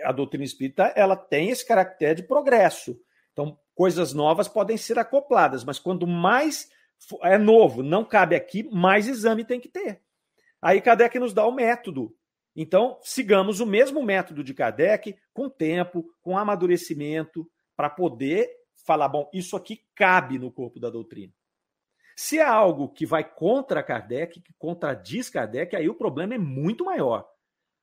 [0.04, 3.00] a doutrina espírita ela tem esse caráter de progresso.
[3.34, 6.70] Então, coisas novas podem ser acopladas, mas quando mais
[7.24, 10.02] é novo, não cabe aqui, mais exame tem que ter.
[10.62, 12.16] Aí Kardec nos dá o método.
[12.56, 18.50] Então, sigamos o mesmo método de Kardec, com tempo, com amadurecimento, para poder
[18.86, 21.34] falar: bom, isso aqui cabe no corpo da doutrina.
[22.16, 26.84] Se é algo que vai contra Kardec, que contradiz Kardec, aí o problema é muito
[26.84, 27.26] maior.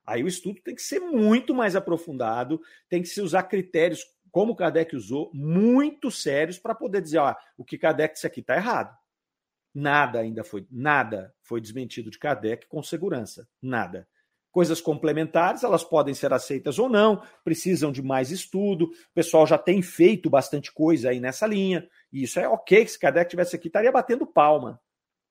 [0.05, 4.55] Aí o estudo tem que ser muito mais aprofundado, tem que se usar critérios, como
[4.55, 8.95] Kardec usou, muito sérios para poder dizer, ó, o que Kardec disse aqui está errado.
[9.75, 14.07] Nada ainda foi, nada foi desmentido de Kardec com segurança, nada.
[14.57, 18.87] Coisas complementares, elas podem ser aceitas ou não, precisam de mais estudo.
[18.87, 22.89] O pessoal já tem feito bastante coisa aí nessa linha, e isso é ok.
[22.89, 24.81] Se Kardec tivesse aqui, estaria batendo palma,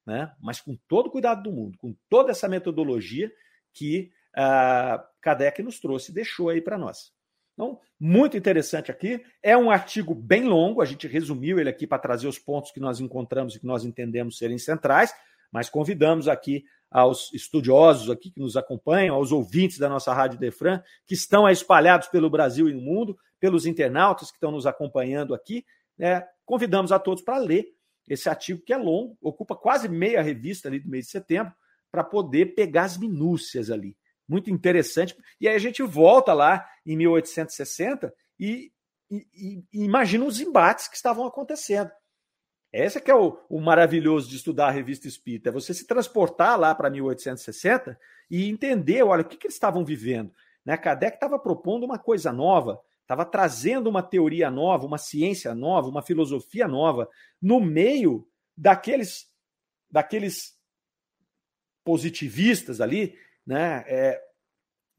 [0.05, 0.31] né?
[0.39, 3.31] Mas com todo o cuidado do mundo, com toda essa metodologia
[3.73, 7.11] que uh, Kardec nos trouxe, deixou aí para nós.
[7.55, 9.25] Então, muito interessante aqui.
[9.41, 12.79] É um artigo bem longo, a gente resumiu ele aqui para trazer os pontos que
[12.79, 15.11] nós encontramos e que nós entendemos serem centrais,
[15.51, 20.81] mas convidamos aqui aos estudiosos aqui que nos acompanham, aos ouvintes da nossa Rádio Defran,
[21.05, 25.65] que estão espalhados pelo Brasil e no mundo, pelos internautas que estão nos acompanhando aqui,
[25.97, 26.25] né?
[26.45, 27.65] convidamos a todos para ler
[28.07, 31.53] esse artigo que é longo, ocupa quase meia revista ali do mês de setembro,
[31.91, 33.95] para poder pegar as minúcias ali
[34.27, 35.15] muito interessante.
[35.39, 38.71] E aí a gente volta lá em 1860 e,
[39.09, 41.91] e, e imagina os embates que estavam acontecendo.
[42.83, 45.87] Esse é que é o, o, maravilhoso de estudar a revista Espírita, é você se
[45.87, 47.97] transportar lá para 1860
[48.29, 50.33] e entender, olha, o que, que eles estavam vivendo.
[50.65, 50.75] Né?
[50.75, 56.01] Kardec estava propondo uma coisa nova, estava trazendo uma teoria nova, uma ciência nova, uma
[56.01, 57.09] filosofia nova,
[57.41, 59.27] no meio daqueles,
[59.89, 60.59] daqueles
[61.83, 64.21] positivistas ali né, é,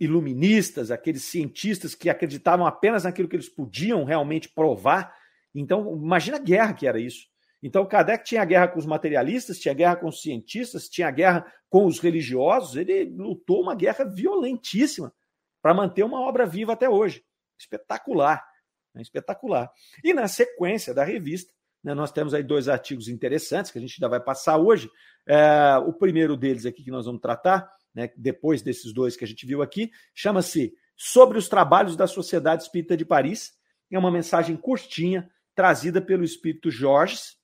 [0.01, 5.15] iluministas, aqueles cientistas que acreditavam apenas naquilo que eles podiam realmente provar.
[5.55, 7.27] Então, imagina a guerra que era isso.
[7.67, 11.85] Então, Kardec tinha guerra com os materialistas, tinha guerra com os cientistas, tinha guerra com
[11.85, 12.77] os religiosos.
[12.77, 15.13] Ele lutou uma guerra violentíssima
[15.61, 17.25] para manter uma obra viva até hoje.
[17.59, 18.47] Espetacular.
[18.95, 19.03] Né?
[19.03, 19.69] Espetacular.
[20.05, 21.53] E na sequência da revista,
[21.83, 24.89] né, nós temos aí dois artigos interessantes que a gente ainda vai passar hoje.
[25.27, 29.27] É, o primeiro deles aqui que nós vamos tratar né, depois desses dois que a
[29.27, 33.55] gente viu aqui, chama-se Sobre os Trabalhos da Sociedade Espírita de Paris.
[33.91, 37.36] É uma mensagem curtinha, trazida pelo Espírito Jorges.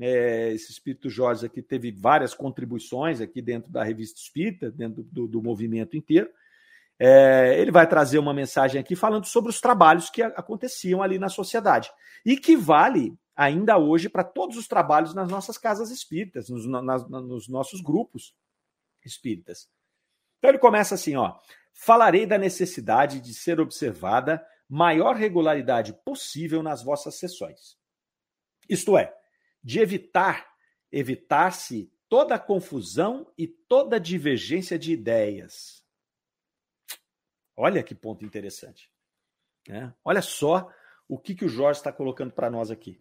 [0.00, 5.26] É, esse Espírito Jorges aqui teve várias contribuições aqui dentro da revista Espírita, dentro do,
[5.26, 6.30] do movimento inteiro.
[6.98, 11.28] É, ele vai trazer uma mensagem aqui falando sobre os trabalhos que aconteciam ali na
[11.28, 11.90] sociedade
[12.24, 17.08] e que vale ainda hoje para todos os trabalhos nas nossas casas espíritas, nos, nas,
[17.08, 18.34] nos nossos grupos
[19.04, 19.68] espíritas.
[20.38, 21.36] Então ele começa assim, ó:
[21.72, 27.78] "Falarei da necessidade de ser observada maior regularidade possível nas vossas sessões.
[28.68, 29.14] Isto é,
[29.62, 30.48] de evitar
[30.90, 35.84] evitar-se toda confusão e toda divergência de ideias.
[37.56, 38.90] Olha que ponto interessante.
[39.68, 39.92] Né?
[40.04, 40.70] Olha só
[41.06, 43.00] o que, que o Jorge está colocando para nós aqui.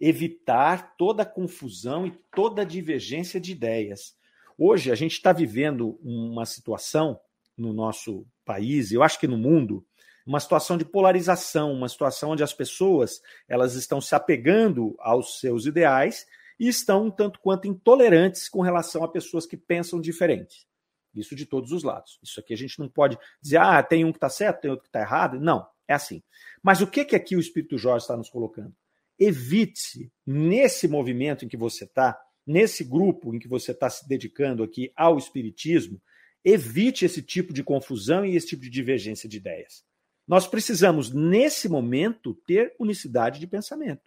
[0.00, 4.16] Evitar toda confusão e toda divergência de ideias.
[4.56, 7.18] Hoje a gente está vivendo uma situação
[7.56, 9.84] no nosso país, eu acho que no mundo,
[10.28, 15.64] uma situação de polarização, uma situação onde as pessoas elas estão se apegando aos seus
[15.64, 16.26] ideais
[16.60, 20.66] e estão um tanto quanto intolerantes com relação a pessoas que pensam diferente.
[21.14, 22.18] Isso de todos os lados.
[22.22, 24.82] Isso aqui a gente não pode dizer, ah, tem um que está certo, tem outro
[24.82, 25.40] que está errado.
[25.40, 26.22] Não, é assim.
[26.62, 28.76] Mas o que, que aqui o Espírito Jorge está nos colocando?
[29.18, 34.62] Evite, nesse movimento em que você está, nesse grupo em que você está se dedicando
[34.62, 35.98] aqui ao espiritismo,
[36.44, 39.87] evite esse tipo de confusão e esse tipo de divergência de ideias.
[40.28, 44.02] Nós precisamos, nesse momento, ter unicidade de pensamento.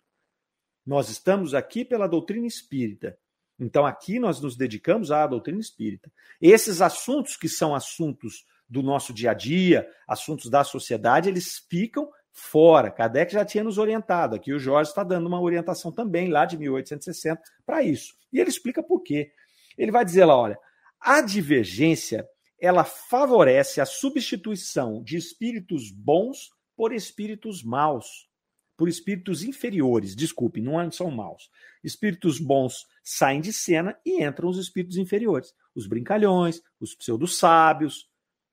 [0.86, 3.18] Nós estamos aqui pela doutrina espírita.
[3.60, 6.12] Então, aqui nós nos dedicamos à doutrina espírita.
[6.40, 12.10] Esses assuntos que são assuntos do nosso dia a dia, assuntos da sociedade, eles ficam
[12.32, 12.92] fora.
[12.92, 14.36] Kardec já tinha nos orientado.
[14.36, 18.14] Aqui o Jorge está dando uma orientação também, lá de 1860, para isso.
[18.32, 19.32] E ele explica por quê.
[19.78, 20.58] Ele vai dizer lá: olha,
[21.00, 22.28] a divergência
[22.62, 28.30] ela favorece a substituição de espíritos bons por espíritos maus,
[28.78, 30.16] por espíritos inferiores.
[30.16, 31.50] Desculpe, não são maus.
[31.84, 38.08] Espíritos bons saem de cena e entram os espíritos inferiores, os brincalhões, os pseudo-sábios,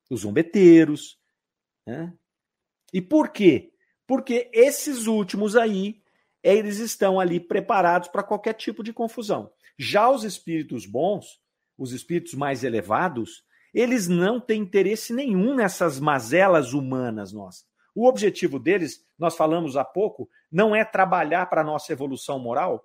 [0.09, 1.19] os zombeteiros.
[1.85, 2.11] Né?
[2.91, 3.71] E por quê?
[4.07, 6.01] Porque esses últimos aí,
[6.41, 9.51] eles estão ali preparados para qualquer tipo de confusão.
[9.77, 11.39] Já os espíritos bons,
[11.77, 17.65] os espíritos mais elevados, eles não têm interesse nenhum nessas mazelas humanas nossas.
[17.95, 22.83] O objetivo deles, nós falamos há pouco, não é trabalhar para a nossa evolução moral.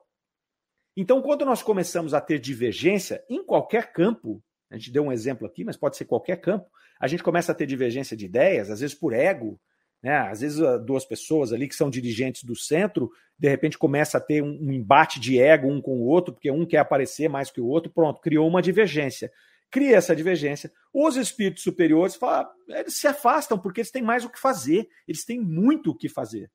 [0.97, 5.47] Então, quando nós começamos a ter divergência em qualquer campo, a gente deu um exemplo
[5.47, 6.69] aqui, mas pode ser qualquer campo,
[7.01, 9.61] a gente começa a ter divergência de ideias, às vezes por ego,
[10.05, 10.19] né?
[10.19, 14.21] Às vezes ah, duas pessoas ali que são dirigentes do centro, de repente começa a
[14.21, 17.61] ter um embate de ego um com o outro, porque um quer aparecer mais que
[17.61, 19.33] o outro, pronto, criou uma divergência.
[19.75, 20.73] Cria essa divergência.
[20.93, 25.25] Os espíritos superiores falam, eles se afastam porque eles têm mais o que fazer, eles
[25.25, 26.49] têm muito o que fazer.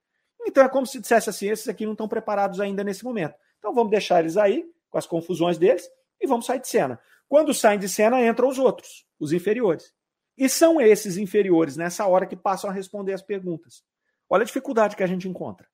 [0.47, 3.35] Então é como se dissesse assim: esses aqui não estão preparados ainda nesse momento.
[3.57, 5.85] Então vamos deixar eles aí, com as confusões deles,
[6.17, 6.97] e vamos sair de cena.
[7.27, 9.93] Quando saem de cena, entram os outros, os inferiores.
[10.37, 13.83] E são esses inferiores nessa hora que passam a responder as perguntas.
[14.29, 15.67] Olha a dificuldade que a gente encontra.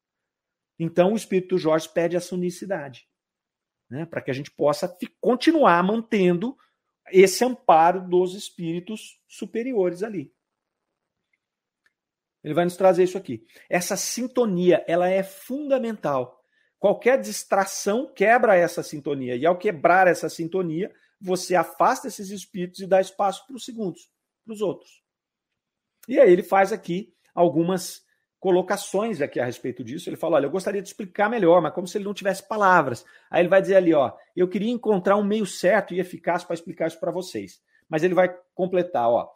[0.79, 3.07] Então o Espírito Jorge pede essa unicidade,
[3.87, 4.91] né, para que a gente possa
[5.21, 6.57] continuar mantendo
[7.11, 10.33] esse amparo dos espíritos superiores ali.
[12.43, 13.45] Ele vai nos trazer isso aqui.
[13.69, 16.43] Essa sintonia, ela é fundamental.
[16.77, 19.35] Qualquer distração quebra essa sintonia.
[19.35, 24.09] E ao quebrar essa sintonia, você afasta esses espíritos e dá espaço para os segundos
[24.45, 25.03] para os outros.
[26.07, 28.04] E aí ele faz aqui algumas
[28.45, 30.07] colocações aqui a respeito disso.
[30.07, 33.03] Ele fala: olha, eu gostaria de explicar melhor, mas como se ele não tivesse palavras.
[33.27, 36.53] Aí ele vai dizer ali: ó, eu queria encontrar um meio certo e eficaz para
[36.53, 37.59] explicar isso para vocês.
[37.89, 39.31] Mas ele vai completar: ó,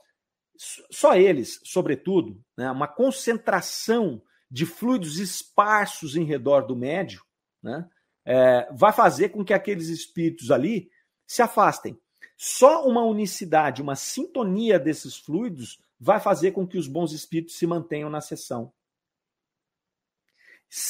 [0.91, 7.24] só eles, sobretudo, né, uma concentração de fluidos esparsos em redor do médio,
[7.64, 7.89] né,
[8.24, 10.88] é, vai fazer com que aqueles espíritos ali
[11.26, 11.99] se afastem.
[12.38, 17.66] Só uma unicidade, uma sintonia desses fluidos vai fazer com que os bons espíritos se
[17.66, 18.72] mantenham na sessão.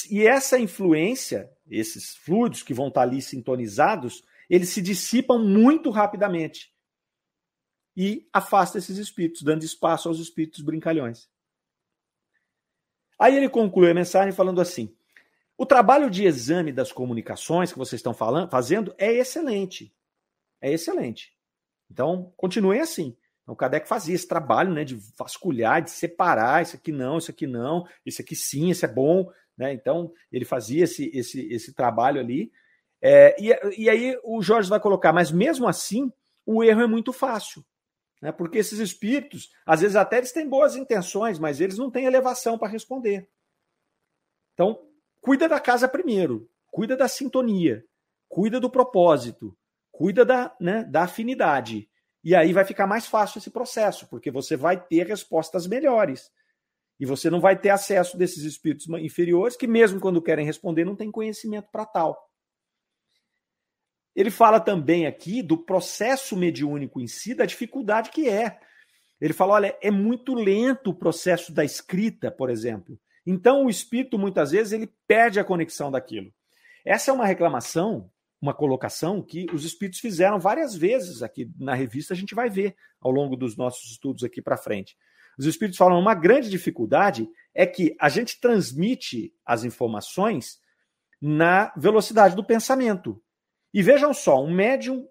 [0.09, 6.73] E essa influência, esses fluidos que vão estar ali sintonizados, eles se dissipam muito rapidamente
[7.95, 11.29] e afasta esses espíritos, dando espaço aos espíritos brincalhões.
[13.19, 14.95] Aí ele conclui a mensagem falando assim:
[15.57, 19.93] o trabalho de exame das comunicações que vocês estão falando, fazendo é excelente.
[20.61, 21.33] É excelente.
[21.91, 23.17] Então, continuem assim.
[23.41, 27.31] Então, o Kardec fazia esse trabalho né, de vasculhar, de separar isso aqui não, isso
[27.31, 29.29] aqui não, isso aqui sim, isso é bom.
[29.59, 29.73] Né?
[29.73, 32.49] Então, ele fazia esse, esse, esse trabalho ali.
[33.01, 36.09] É, e, e aí o Jorge vai colocar, mas mesmo assim,
[36.45, 37.63] o erro é muito fácil.
[38.21, 38.31] Né?
[38.31, 42.57] Porque esses espíritos, às vezes até eles têm boas intenções, mas eles não têm elevação
[42.57, 43.29] para responder.
[44.53, 44.87] Então,
[45.19, 47.83] cuida da casa primeiro, cuida da sintonia,
[48.29, 49.57] cuida do propósito,
[49.91, 51.89] cuida da, né, da afinidade.
[52.23, 56.31] E aí vai ficar mais fácil esse processo, porque você vai ter respostas melhores.
[56.99, 60.95] E você não vai ter acesso desses espíritos inferiores, que, mesmo quando querem responder, não
[60.95, 62.17] tem conhecimento para tal.
[64.15, 68.59] Ele fala também aqui do processo mediúnico em si, da dificuldade que é.
[69.21, 72.99] Ele fala: olha, é muito lento o processo da escrita, por exemplo.
[73.25, 76.33] Então, o espírito, muitas vezes, ele perde a conexão daquilo.
[76.83, 82.13] Essa é uma reclamação uma colocação que os espíritos fizeram várias vezes aqui na revista,
[82.13, 84.95] a gente vai ver ao longo dos nossos estudos aqui para frente.
[85.39, 90.59] Os espíritos falam uma grande dificuldade é que a gente transmite as informações
[91.21, 93.23] na velocidade do pensamento.
[93.73, 95.07] E vejam só, um médium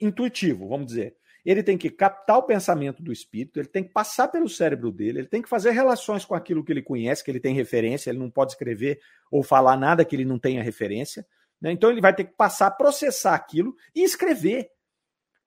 [0.00, 4.28] intuitivo, vamos dizer, ele tem que captar o pensamento do espírito, ele tem que passar
[4.28, 7.40] pelo cérebro dele, ele tem que fazer relações com aquilo que ele conhece, que ele
[7.40, 11.26] tem referência, ele não pode escrever ou falar nada que ele não tenha referência.
[11.60, 11.72] Né?
[11.72, 14.70] Então ele vai ter que passar processar aquilo e escrever.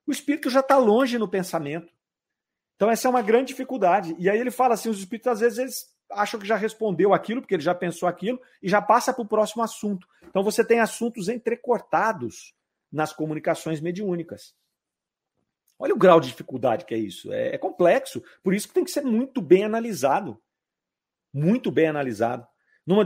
[0.05, 1.96] O espírito já está longe no pensamento.
[2.77, 4.15] Então essa é uma grande dificuldade.
[4.17, 7.41] E aí ele fala assim: os espíritos às vezes eles acham que já respondeu aquilo,
[7.41, 10.07] porque ele já pensou aquilo, e já passa para o próximo assunto.
[10.23, 12.53] Então você tem assuntos entrecortados
[12.89, 14.55] nas comunicações mediúnicas.
[15.79, 17.33] Olha o grau de dificuldade que é isso.
[17.33, 18.23] É, é complexo.
[18.41, 20.41] Por isso que tem que ser muito bem analisado.
[21.33, 22.47] Muito bem analisado.
[22.87, 23.03] Numa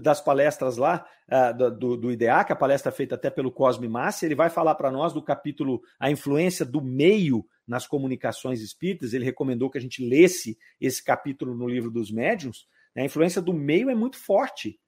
[0.00, 3.88] das palestras lá uh, do, do IDEA, que é a palestra feita até pelo Cosme
[3.88, 9.12] Massi, ele vai falar para nós do capítulo A Influência do Meio nas Comunicações Espíritas.
[9.12, 13.52] Ele recomendou que a gente lesse esse capítulo no livro dos médiuns, A influência do
[13.52, 14.78] meio é muito forte.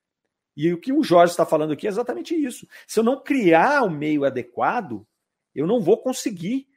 [0.57, 2.68] E o que o Jorge está falando aqui é exatamente isso.
[2.86, 5.05] Se eu não criar o meio adequado,
[5.53, 6.68] eu não vou conseguir.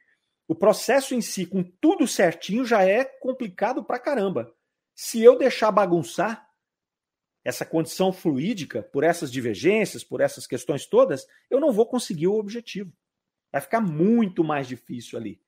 [0.48, 4.52] O processo em si, com tudo certinho, já é complicado pra caramba.
[4.92, 6.49] Se eu deixar bagunçar
[7.44, 12.38] essa condição fluídica, por essas divergências, por essas questões todas, eu não vou conseguir o
[12.38, 12.92] objetivo.
[13.52, 15.40] Vai ficar muito mais difícil ali.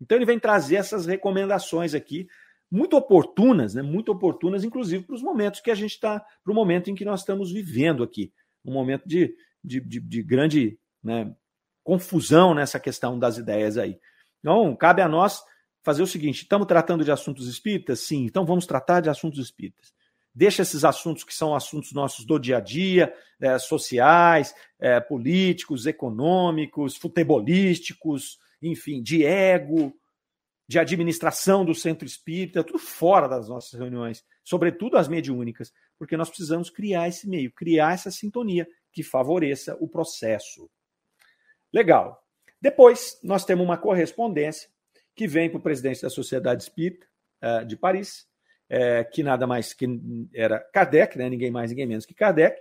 [0.00, 2.26] Então ele vem trazer essas recomendações aqui,
[2.70, 3.82] muito oportunas, né?
[3.82, 7.04] Muito oportunas, inclusive para os momentos que a gente está, para o momento em que
[7.04, 8.32] nós estamos vivendo aqui,
[8.64, 11.32] um momento de, de, de, de grande né,
[11.84, 14.00] confusão nessa questão das ideias aí.
[14.40, 15.44] Então, cabe a nós
[15.82, 18.00] fazer o seguinte: estamos tratando de assuntos espíritas?
[18.00, 19.92] Sim, então vamos tratar de assuntos espíritas.
[20.34, 25.86] Deixa esses assuntos que são assuntos nossos do dia a dia, é, sociais, é, políticos,
[25.86, 29.94] econômicos, futebolísticos, enfim, de ego,
[30.66, 36.28] de administração do centro espírita, tudo fora das nossas reuniões, sobretudo as mediúnicas, porque nós
[36.28, 40.68] precisamos criar esse meio, criar essa sintonia que favoreça o processo.
[41.72, 42.24] Legal.
[42.60, 44.70] Depois, nós temos uma correspondência
[45.14, 47.06] que vem para o presidente da Sociedade Espírita
[47.42, 48.26] uh, de Paris,
[48.70, 49.86] uh, que nada mais que
[50.34, 51.28] era Kardec, né?
[51.28, 52.56] ninguém mais, ninguém menos que Kardec.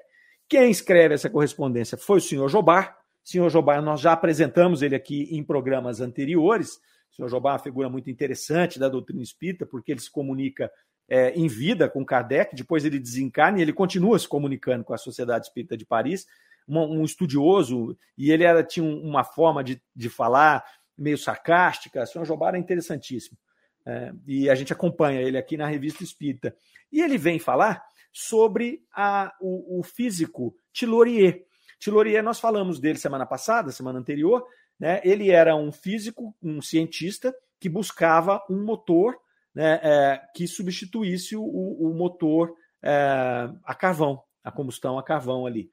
[0.48, 5.30] Quem escreve essa correspondência foi o senhor Jobar, Senhor Jobá, nós já apresentamos ele aqui
[5.32, 6.76] em programas anteriores.
[7.12, 10.70] O senhor Jobá é uma figura muito interessante da doutrina espírita, porque ele se comunica
[11.08, 14.98] é, em vida com Kardec, depois ele desencarna e ele continua se comunicando com a
[14.98, 16.26] Sociedade Espírita de Paris,
[16.68, 20.64] um, um estudioso, e ele era, tinha uma forma de, de falar
[20.98, 22.04] meio sarcástica.
[22.04, 23.38] O senhor Jobá era interessantíssimo.
[23.86, 26.56] É, e a gente acompanha ele aqui na Revista Espírita.
[26.92, 31.46] E ele vem falar sobre a, o, o físico Tilorier.
[31.80, 34.46] Tilorier, nós falamos dele semana passada, semana anterior,
[34.80, 35.02] né?
[35.04, 39.18] Ele era um físico, um cientista que buscava um motor
[39.54, 45.70] né, é, que substituísse o, o motor é, a carvão, a combustão a carvão ali.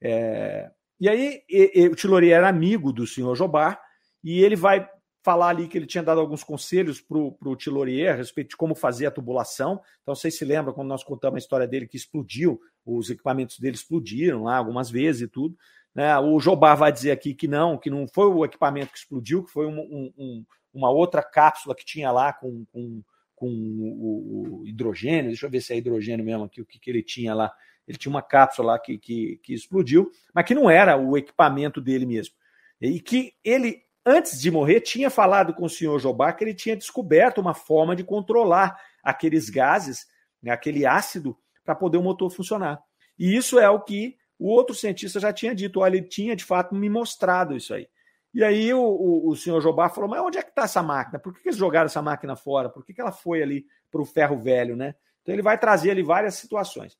[0.00, 3.80] É, e aí e, e, o Tilorier era amigo do senhor Jobar
[4.22, 4.88] e ele vai
[5.28, 8.74] falar ali que ele tinha dado alguns conselhos para o Tilorier a respeito de como
[8.74, 9.78] fazer a tubulação.
[10.00, 13.76] Então, vocês se lembram quando nós contamos a história dele que explodiu, os equipamentos dele
[13.76, 15.54] explodiram lá algumas vezes e tudo.
[15.94, 16.18] Né?
[16.18, 19.50] O Jobá vai dizer aqui que não, que não foi o equipamento que explodiu, que
[19.50, 23.02] foi um, um, uma outra cápsula que tinha lá com, com,
[23.34, 25.28] com o, o, hidrogênio.
[25.30, 27.52] Deixa eu ver se é hidrogênio mesmo aqui, o que, que ele tinha lá.
[27.86, 31.82] Ele tinha uma cápsula lá que, que, que explodiu, mas que não era o equipamento
[31.82, 32.34] dele mesmo.
[32.80, 36.76] E que ele antes de morrer, tinha falado com o senhor Jobá que ele tinha
[36.76, 40.06] descoberto uma forma de controlar aqueles gases,
[40.42, 42.80] né, aquele ácido, para poder o motor funcionar.
[43.18, 45.80] E isso é o que o outro cientista já tinha dito.
[45.80, 47.86] Olha, ele tinha de fato me mostrado isso aí.
[48.32, 51.18] E aí o, o, o senhor Jobá falou: Mas onde é que está essa máquina?
[51.18, 52.68] Por que, que eles jogaram essa máquina fora?
[52.68, 54.76] Por que, que ela foi ali para o ferro velho?
[54.76, 54.94] Né?
[55.22, 56.96] Então ele vai trazer ali várias situações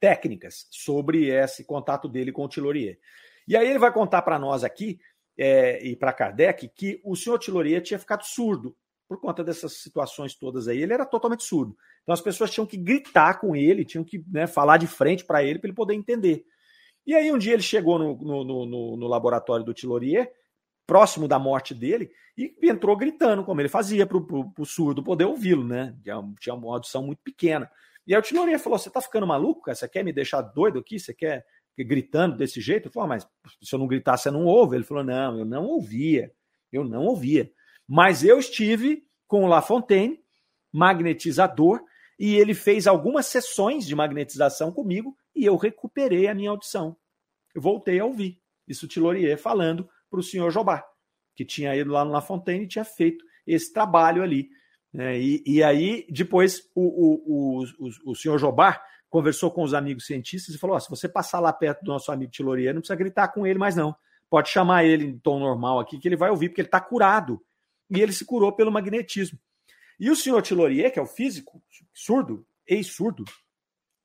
[0.00, 2.98] técnicas sobre esse contato dele com o Tilorier.
[3.46, 4.98] E aí ele vai contar para nós aqui
[5.42, 8.76] é, e para Kardec que o senhor Tiloria tinha ficado surdo
[9.08, 10.82] por conta dessas situações todas aí.
[10.82, 11.74] Ele era totalmente surdo.
[12.02, 15.42] Então as pessoas tinham que gritar com ele, tinham que né, falar de frente para
[15.42, 16.44] ele para ele poder entender.
[17.06, 20.30] E aí um dia ele chegou no, no, no, no laboratório do Tilorier,
[20.86, 25.64] próximo da morte dele, e entrou gritando, como ele fazia para o surdo poder ouvi-lo,
[25.64, 25.96] né?
[26.38, 27.70] Tinha uma audição muito pequena.
[28.06, 29.74] E aí o Tilorier falou: Você está ficando maluco?
[29.74, 30.98] Você quer me deixar doido aqui?
[30.98, 31.46] Você quer
[31.78, 32.88] gritando desse jeito.
[32.88, 33.28] Eu falei, ah, mas
[33.62, 34.76] se eu não gritar, você não ouve?
[34.76, 36.32] Ele falou, não, eu não ouvia,
[36.72, 37.50] eu não ouvia.
[37.88, 40.20] Mas eu estive com o La Fontaine,
[40.72, 41.82] magnetizador,
[42.18, 46.96] e ele fez algumas sessões de magnetização comigo e eu recuperei a minha audição.
[47.54, 48.40] Eu voltei a ouvir.
[48.68, 50.84] Isso Tilorier falando para o senhor Jobá,
[51.34, 54.50] que tinha ido lá no La Fontaine e tinha feito esse trabalho ali.
[54.94, 58.80] É, e, e, aí, depois, o, o, o, o, o senhor Jobá
[59.10, 62.10] conversou com os amigos cientistas e falou: oh, se você passar lá perto do nosso
[62.10, 63.94] amigo Tilorier, não precisa gritar com ele mais não.
[64.30, 67.44] Pode chamar ele em tom normal aqui, que ele vai ouvir, porque ele está curado.
[67.90, 69.36] E ele se curou pelo magnetismo.
[69.98, 71.60] E o senhor Tilorier, que é o físico,
[71.92, 73.24] surdo, ex-surdo,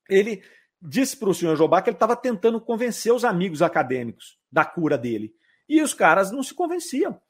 [0.10, 0.44] ele
[0.82, 4.98] disse para o senhor Jobá que ele estava tentando convencer os amigos acadêmicos da cura
[4.98, 5.34] dele.
[5.70, 7.22] E os caras não se convenciam.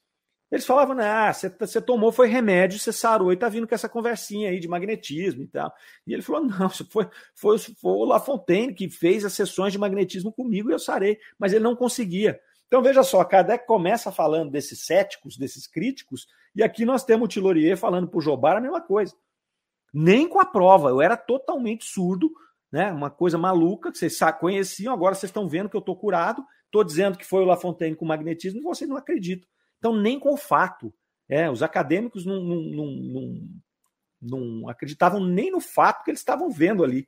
[0.55, 4.49] Eles falavam, ah, você tomou, foi remédio, você sarou e tá vindo com essa conversinha
[4.49, 5.69] aí de magnetismo e tal.
[6.07, 9.77] E ele falou, não, foi, foi, foi o La Fontaine que fez as sessões de
[9.77, 12.39] magnetismo comigo e eu sarei, mas ele não conseguia.
[12.67, 16.25] Então veja só, Kardec começa falando desses céticos, desses críticos,
[16.55, 19.13] e aqui nós temos o Tilorier falando para o Jobar a mesma coisa.
[19.93, 22.31] Nem com a prova, eu era totalmente surdo,
[22.71, 22.93] né?
[22.93, 26.81] Uma coisa maluca que vocês conheciam, agora vocês estão vendo que eu estou curado, estou
[26.81, 29.49] dizendo que foi o La Fontaine com magnetismo e vocês não acreditam.
[29.85, 30.91] Então, nem com o fato.
[31.29, 33.49] É, os acadêmicos não, não, não,
[34.19, 37.07] não acreditavam nem no fato que eles estavam vendo ali.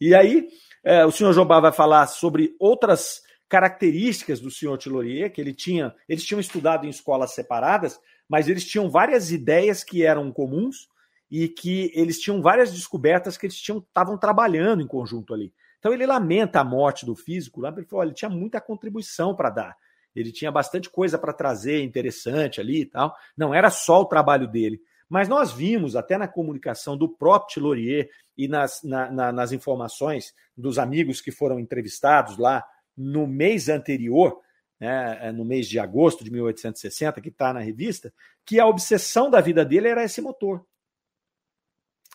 [0.00, 0.46] E aí,
[0.84, 5.92] é, o senhor Jobá vai falar sobre outras características do senhor Tilorier, que ele tinha,
[6.08, 10.88] eles tinham estudado em escolas separadas, mas eles tinham várias ideias que eram comuns
[11.28, 15.52] e que eles tinham várias descobertas que eles estavam trabalhando em conjunto ali.
[15.80, 19.50] Então ele lamenta a morte do físico, ele falou, olha, ele tinha muita contribuição para
[19.50, 19.76] dar.
[20.20, 23.14] Ele tinha bastante coisa para trazer interessante ali e tal.
[23.36, 24.80] Não era só o trabalho dele.
[25.08, 28.08] Mas nós vimos até na comunicação do próprio Tilorier
[28.38, 32.64] e nas, na, na, nas informações dos amigos que foram entrevistados lá
[32.96, 34.38] no mês anterior,
[34.78, 38.12] né, é, no mês de agosto de 1860, que está na revista,
[38.46, 40.64] que a obsessão da vida dele era esse motor.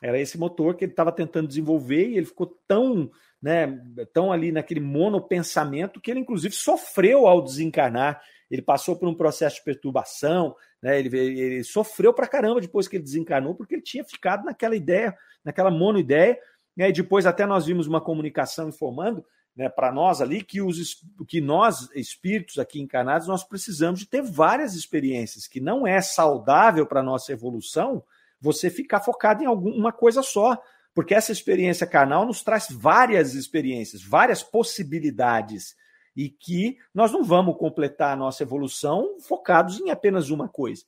[0.02, 3.10] Era esse motor que ele estava tentando desenvolver e ele ficou tão,
[3.42, 3.82] né,
[4.14, 8.22] tão ali naquele monopensamento que ele, inclusive, sofreu ao desencarnar.
[8.52, 12.98] Ele passou por um processo de perturbação, né, ele, ele sofreu pra caramba depois que
[12.98, 16.38] ele desencarnou, porque ele tinha ficado naquela ideia, naquela monoideia.
[16.76, 19.26] Né, e depois, até nós vimos uma comunicação informando
[19.56, 24.22] né, para nós ali que, os, que nós, espíritos aqui encarnados, nós precisamos de ter
[24.22, 28.04] várias experiências, que não é saudável para a nossa evolução
[28.46, 30.62] você ficar focado em alguma coisa só,
[30.94, 35.76] porque essa experiência carnal nos traz várias experiências, várias possibilidades,
[36.16, 40.84] e que nós não vamos completar a nossa evolução focados em apenas uma coisa.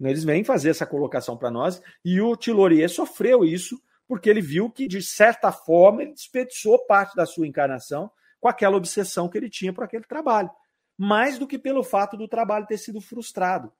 [0.00, 4.70] Eles vêm fazer essa colocação para nós, e o Tilorier sofreu isso, porque ele viu
[4.70, 8.10] que, de certa forma, ele desperdiçou parte da sua encarnação
[8.40, 10.50] com aquela obsessão que ele tinha por aquele trabalho.
[10.98, 13.70] Mais do que pelo fato do trabalho ter sido frustrado.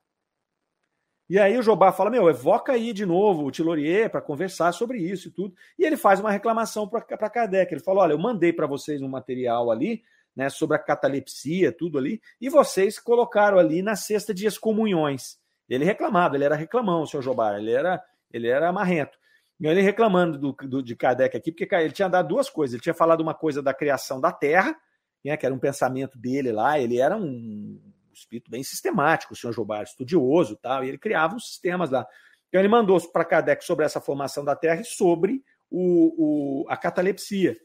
[1.32, 4.98] E aí o Jobá fala: Meu, evoca aí de novo o Tilorier para conversar sobre
[4.98, 5.54] isso e tudo.
[5.78, 7.72] E ele faz uma reclamação para Kardec.
[7.72, 10.02] Ele fala: Olha, eu mandei para vocês um material ali,
[10.36, 15.38] né, sobre a catalepsia, tudo ali, e vocês colocaram ali na cesta de excomunhões.
[15.70, 19.16] Ele reclamava, ele era reclamão, o senhor Jobá, ele era, ele era marrento.
[19.58, 22.74] E ele reclamando do, do, de Kardec aqui, porque ele tinha dado duas coisas.
[22.74, 24.76] Ele tinha falado uma coisa da criação da Terra,
[25.24, 27.80] né, que era um pensamento dele lá, ele era um
[28.14, 32.06] espírito bem sistemático, o senhor Jobar, estudioso tal, e ele criava uns sistemas lá.
[32.48, 36.76] Então ele mandou para Kardec sobre essa formação da Terra e sobre o, o, a
[36.76, 37.56] catalepsia.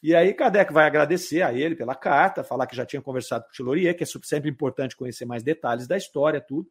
[0.00, 3.50] E aí Kardec vai agradecer a ele pela carta, falar que já tinha conversado com
[3.50, 6.70] o Tilorier, que é sempre importante conhecer mais detalhes da história, tudo,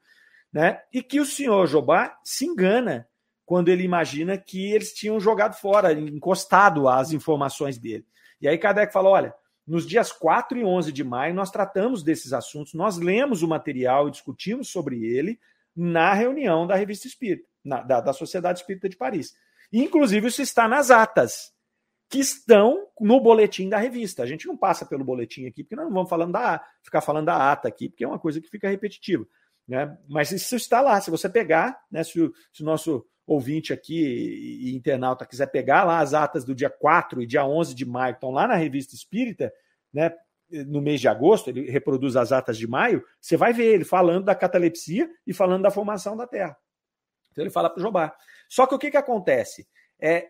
[0.51, 0.79] né?
[0.93, 3.07] E que o senhor Jobá se engana
[3.45, 8.05] quando ele imagina que eles tinham jogado fora, encostado as informações dele.
[8.39, 9.33] E aí Kardec fala: olha,
[9.67, 14.07] nos dias 4 e 11 de maio, nós tratamos desses assuntos, nós lemos o material
[14.07, 15.37] e discutimos sobre ele
[15.75, 19.35] na reunião da Revista Espírita, na, da, da Sociedade Espírita de Paris.
[19.71, 21.53] inclusive, isso está nas atas,
[22.09, 24.23] que estão no boletim da revista.
[24.23, 27.25] A gente não passa pelo boletim aqui, porque nós não vamos falando da, ficar falando
[27.25, 29.27] da ata aqui, porque é uma coisa que fica repetitiva.
[29.67, 29.97] Né?
[30.07, 31.01] Mas isso está lá.
[31.01, 35.83] Se você pegar, né, se, o, se o nosso ouvinte aqui e internauta quiser pegar
[35.83, 38.95] lá as atas do dia 4 e dia 11 de maio, estão lá na Revista
[38.95, 39.53] Espírita,
[39.93, 40.13] né,
[40.49, 44.23] no mês de agosto, ele reproduz as atas de maio, você vai ver ele falando
[44.23, 46.57] da catalepsia e falando da formação da Terra.
[47.31, 48.15] Então ele fala para Jobá.
[48.47, 49.67] Só que o que, que acontece?
[49.99, 50.29] É,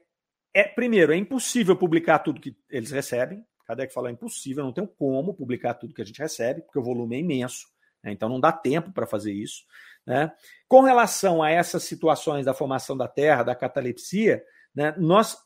[0.52, 3.46] é, primeiro, é impossível publicar tudo que eles recebem.
[3.68, 6.84] Kardec fala, é impossível, não tem como publicar tudo que a gente recebe, porque o
[6.84, 7.68] volume é imenso,
[8.02, 9.66] né, então não dá tempo para fazer isso.
[10.08, 10.32] Né?
[10.70, 14.42] Com relação a essas situações da formação da Terra, da catalepsia,
[14.74, 15.38] né, nós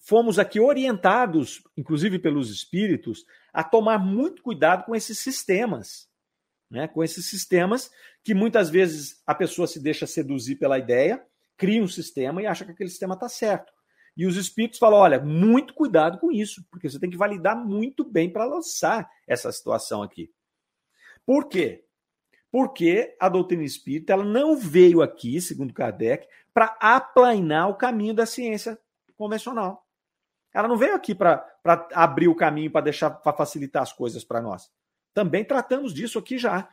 [0.00, 6.08] fomos aqui orientados, inclusive pelos espíritos, a tomar muito cuidado com esses sistemas.
[6.68, 6.88] Né?
[6.88, 7.90] Com esses sistemas
[8.24, 11.24] que muitas vezes a pessoa se deixa seduzir pela ideia,
[11.56, 13.72] cria um sistema e acha que aquele sistema está certo.
[14.16, 18.04] E os espíritos falam: olha, muito cuidado com isso, porque você tem que validar muito
[18.04, 20.30] bem para lançar essa situação aqui.
[21.24, 21.84] Por quê?
[22.50, 28.26] Porque a doutrina espírita ela não veio aqui, segundo Kardec, para aplainar o caminho da
[28.26, 28.78] ciência
[29.16, 29.86] convencional.
[30.52, 31.46] Ela não veio aqui para
[31.92, 34.70] abrir o caminho, para deixar, para facilitar as coisas para nós.
[35.12, 36.68] Também tratamos disso aqui já.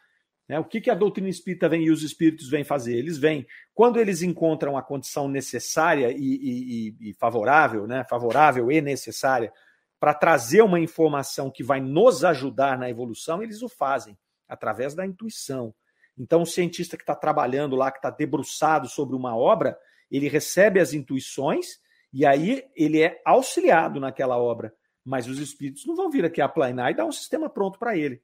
[0.47, 0.59] Né?
[0.59, 2.95] O que, que a doutrina espírita vem e os espíritos vêm fazer?
[2.95, 8.05] Eles vêm, quando eles encontram a condição necessária e, e, e favorável, né?
[8.09, 9.51] favorável e necessária,
[9.99, 14.17] para trazer uma informação que vai nos ajudar na evolução, eles o fazem
[14.47, 15.73] através da intuição.
[16.17, 19.77] Então, o cientista que está trabalhando lá, que está debruçado sobre uma obra,
[20.09, 21.79] ele recebe as intuições
[22.13, 24.73] e aí ele é auxiliado naquela obra.
[25.03, 28.21] Mas os espíritos não vão vir aqui aplanar e dar um sistema pronto para ele.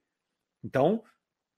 [0.63, 1.03] Então,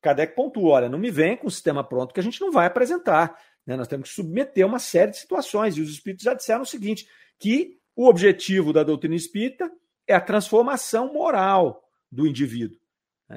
[0.02, 2.66] Kardec pontua: olha, não me vem com o sistema pronto que a gente não vai
[2.66, 3.40] apresentar.
[3.66, 3.78] Né?
[3.78, 5.78] Nós temos que submeter uma série de situações.
[5.78, 7.08] E os espíritos já disseram o seguinte:
[7.40, 9.72] que o objetivo da doutrina espírita
[10.08, 12.78] é a transformação moral do indivíduo.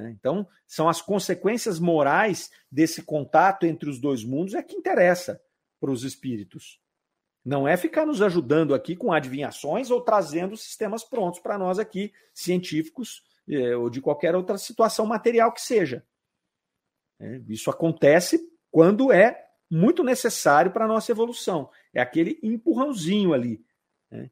[0.02, 0.10] Né?
[0.10, 5.40] Então, são as consequências morais desse contato entre os dois mundos é que interessa
[5.80, 6.80] para os espíritos.
[7.44, 12.12] Não é ficar nos ajudando aqui com adivinhações ou trazendo sistemas prontos para nós aqui,
[12.34, 16.04] científicos, é, ou de qualquer outra situação material que seja.
[17.20, 21.70] É, isso acontece quando é muito necessário para a nossa evolução.
[21.94, 23.64] É aquele empurrãozinho ali.
[24.10, 24.30] Né?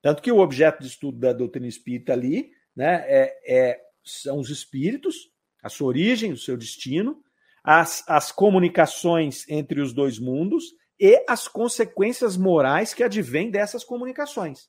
[0.00, 4.50] Tanto que o objeto de estudo da doutrina espírita ali né, é, é, são os
[4.50, 5.30] espíritos,
[5.62, 7.22] a sua origem, o seu destino,
[7.62, 10.64] as, as comunicações entre os dois mundos
[10.98, 14.68] e as consequências morais que advêm dessas comunicações.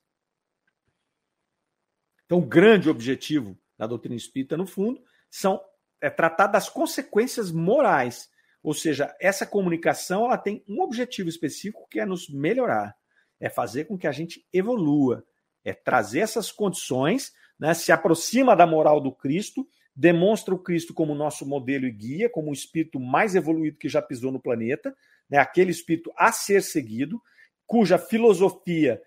[2.24, 5.60] Então, o grande objetivo da doutrina espírita, no fundo, são
[6.00, 8.28] é tratar das consequências morais.
[8.62, 12.94] Ou seja, essa comunicação ela tem um objetivo específico que é nos melhorar,
[13.40, 15.24] é fazer com que a gente evolua,
[15.64, 21.14] é trazer essas condições, né, se aproxima da moral do Cristo, demonstra o Cristo como
[21.14, 24.94] nosso modelo e guia, como o espírito mais evoluído que já pisou no planeta,
[25.30, 27.20] né, aquele espírito a ser seguido,
[27.66, 29.00] cuja filosofia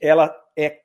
[0.00, 0.80] ela é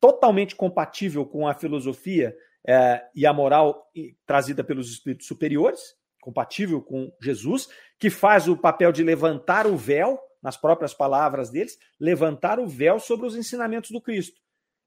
[0.00, 2.36] totalmente compatível com a filosofia
[2.66, 3.90] é, e a moral
[4.26, 5.80] trazida pelos espíritos superiores,
[6.20, 11.78] compatível com Jesus, que faz o papel de levantar o véu, nas próprias palavras deles,
[11.98, 14.38] levantar o véu sobre os ensinamentos do Cristo,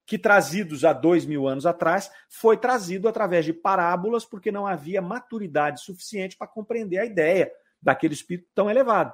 [0.07, 5.01] que trazidos há dois mil anos atrás, foi trazido através de parábolas, porque não havia
[5.01, 7.51] maturidade suficiente para compreender a ideia
[7.81, 9.13] daquele espírito tão elevado.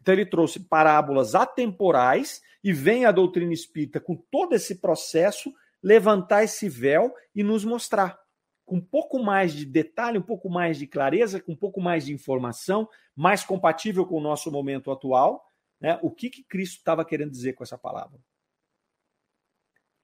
[0.00, 5.52] Então ele trouxe parábolas atemporais e vem a doutrina espírita com todo esse processo
[5.82, 8.16] levantar esse véu e nos mostrar
[8.64, 12.06] com um pouco mais de detalhe, um pouco mais de clareza, com um pouco mais
[12.06, 15.44] de informação, mais compatível com o nosso momento atual,
[15.80, 15.98] né?
[16.02, 18.20] O que que Cristo estava querendo dizer com essa palavra?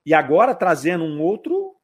[0.07, 1.77] E agora trazendo um outro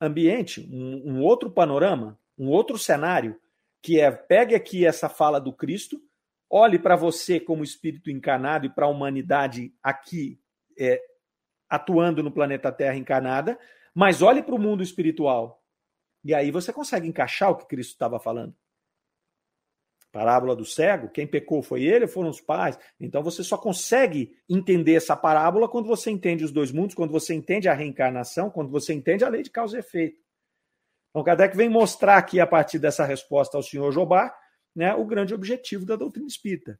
[0.00, 3.40] ambiente, um, um outro panorama, um outro cenário,
[3.82, 6.00] que é pegue aqui essa fala do Cristo
[6.54, 10.38] Olhe para você como espírito encarnado e para a humanidade aqui
[10.78, 11.00] é,
[11.66, 13.58] atuando no planeta Terra encarnada,
[13.94, 15.64] mas olhe para o mundo espiritual.
[16.22, 18.54] E aí você consegue encaixar o que Cristo estava falando.
[20.12, 22.78] Parábola do cego, quem pecou foi ele foram os pais?
[23.00, 27.32] Então você só consegue entender essa parábola quando você entende os dois mundos, quando você
[27.32, 30.20] entende a reencarnação, quando você entende a lei de causa e efeito.
[31.08, 34.34] Então Kardec vem mostrar aqui, a partir dessa resposta ao senhor Jobá,
[34.76, 36.78] né, o grande objetivo da doutrina espírita,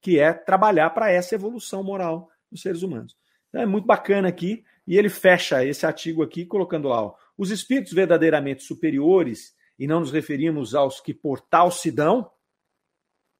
[0.00, 3.14] que é trabalhar para essa evolução moral dos seres humanos.
[3.48, 7.50] Então, é muito bacana aqui, e ele fecha esse artigo aqui colocando lá: ó, os
[7.50, 12.30] espíritos verdadeiramente superiores, e não nos referimos aos que por tal se dão,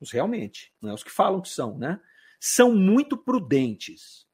[0.01, 2.01] os realmente, não é os que falam que são, né?
[2.41, 4.27] São muito prudentes,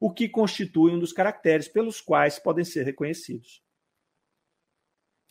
[0.00, 3.62] o que constitui um dos caracteres pelos quais podem ser reconhecidos.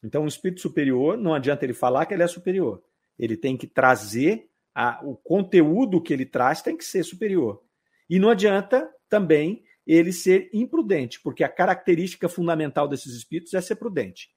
[0.04, 2.84] Então, o espírito superior, não adianta ele falar que ele é superior.
[3.18, 7.64] Ele tem que trazer a, o conteúdo que ele traz tem que ser superior.
[8.10, 13.78] E não adianta também ele ser imprudente, porque a característica fundamental desses espíritos é ser
[13.78, 14.30] prudente.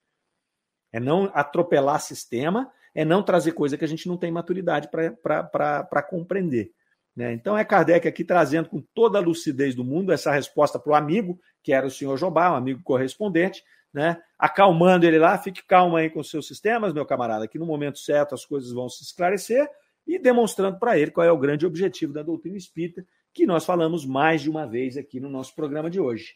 [0.93, 6.03] É não atropelar sistema, é não trazer coisa que a gente não tem maturidade para
[6.03, 6.73] compreender.
[7.15, 7.33] Né?
[7.33, 10.95] Então é Kardec aqui trazendo com toda a lucidez do mundo essa resposta para o
[10.95, 13.63] amigo, que era o senhor Jobá, um amigo correspondente,
[13.93, 14.21] né?
[14.39, 18.35] acalmando ele lá, fique calmo aí com seus sistemas, meu camarada, que no momento certo
[18.35, 19.69] as coisas vão se esclarecer
[20.07, 24.05] e demonstrando para ele qual é o grande objetivo da doutrina espírita, que nós falamos
[24.05, 26.35] mais de uma vez aqui no nosso programa de hoje.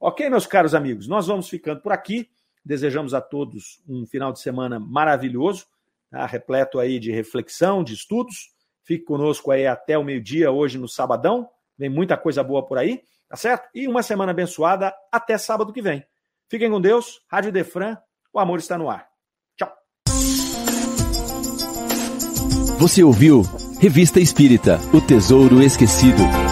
[0.00, 2.28] Ok, meus caros amigos, nós vamos ficando por aqui.
[2.64, 5.66] Desejamos a todos um final de semana maravilhoso,
[6.14, 6.26] tá?
[6.26, 8.52] repleto aí de reflexão, de estudos.
[8.84, 11.48] Fique conosco aí até o meio-dia hoje no sabadão.
[11.76, 13.68] Vem muita coisa boa por aí, tá certo?
[13.74, 16.04] E uma semana abençoada até sábado que vem.
[16.48, 17.20] Fiquem com Deus.
[17.28, 17.96] Rádio Defran,
[18.32, 19.08] o amor está no ar.
[19.56, 19.72] Tchau.
[22.78, 23.42] Você ouviu
[23.80, 26.43] Revista Espírita O Tesouro Esquecido.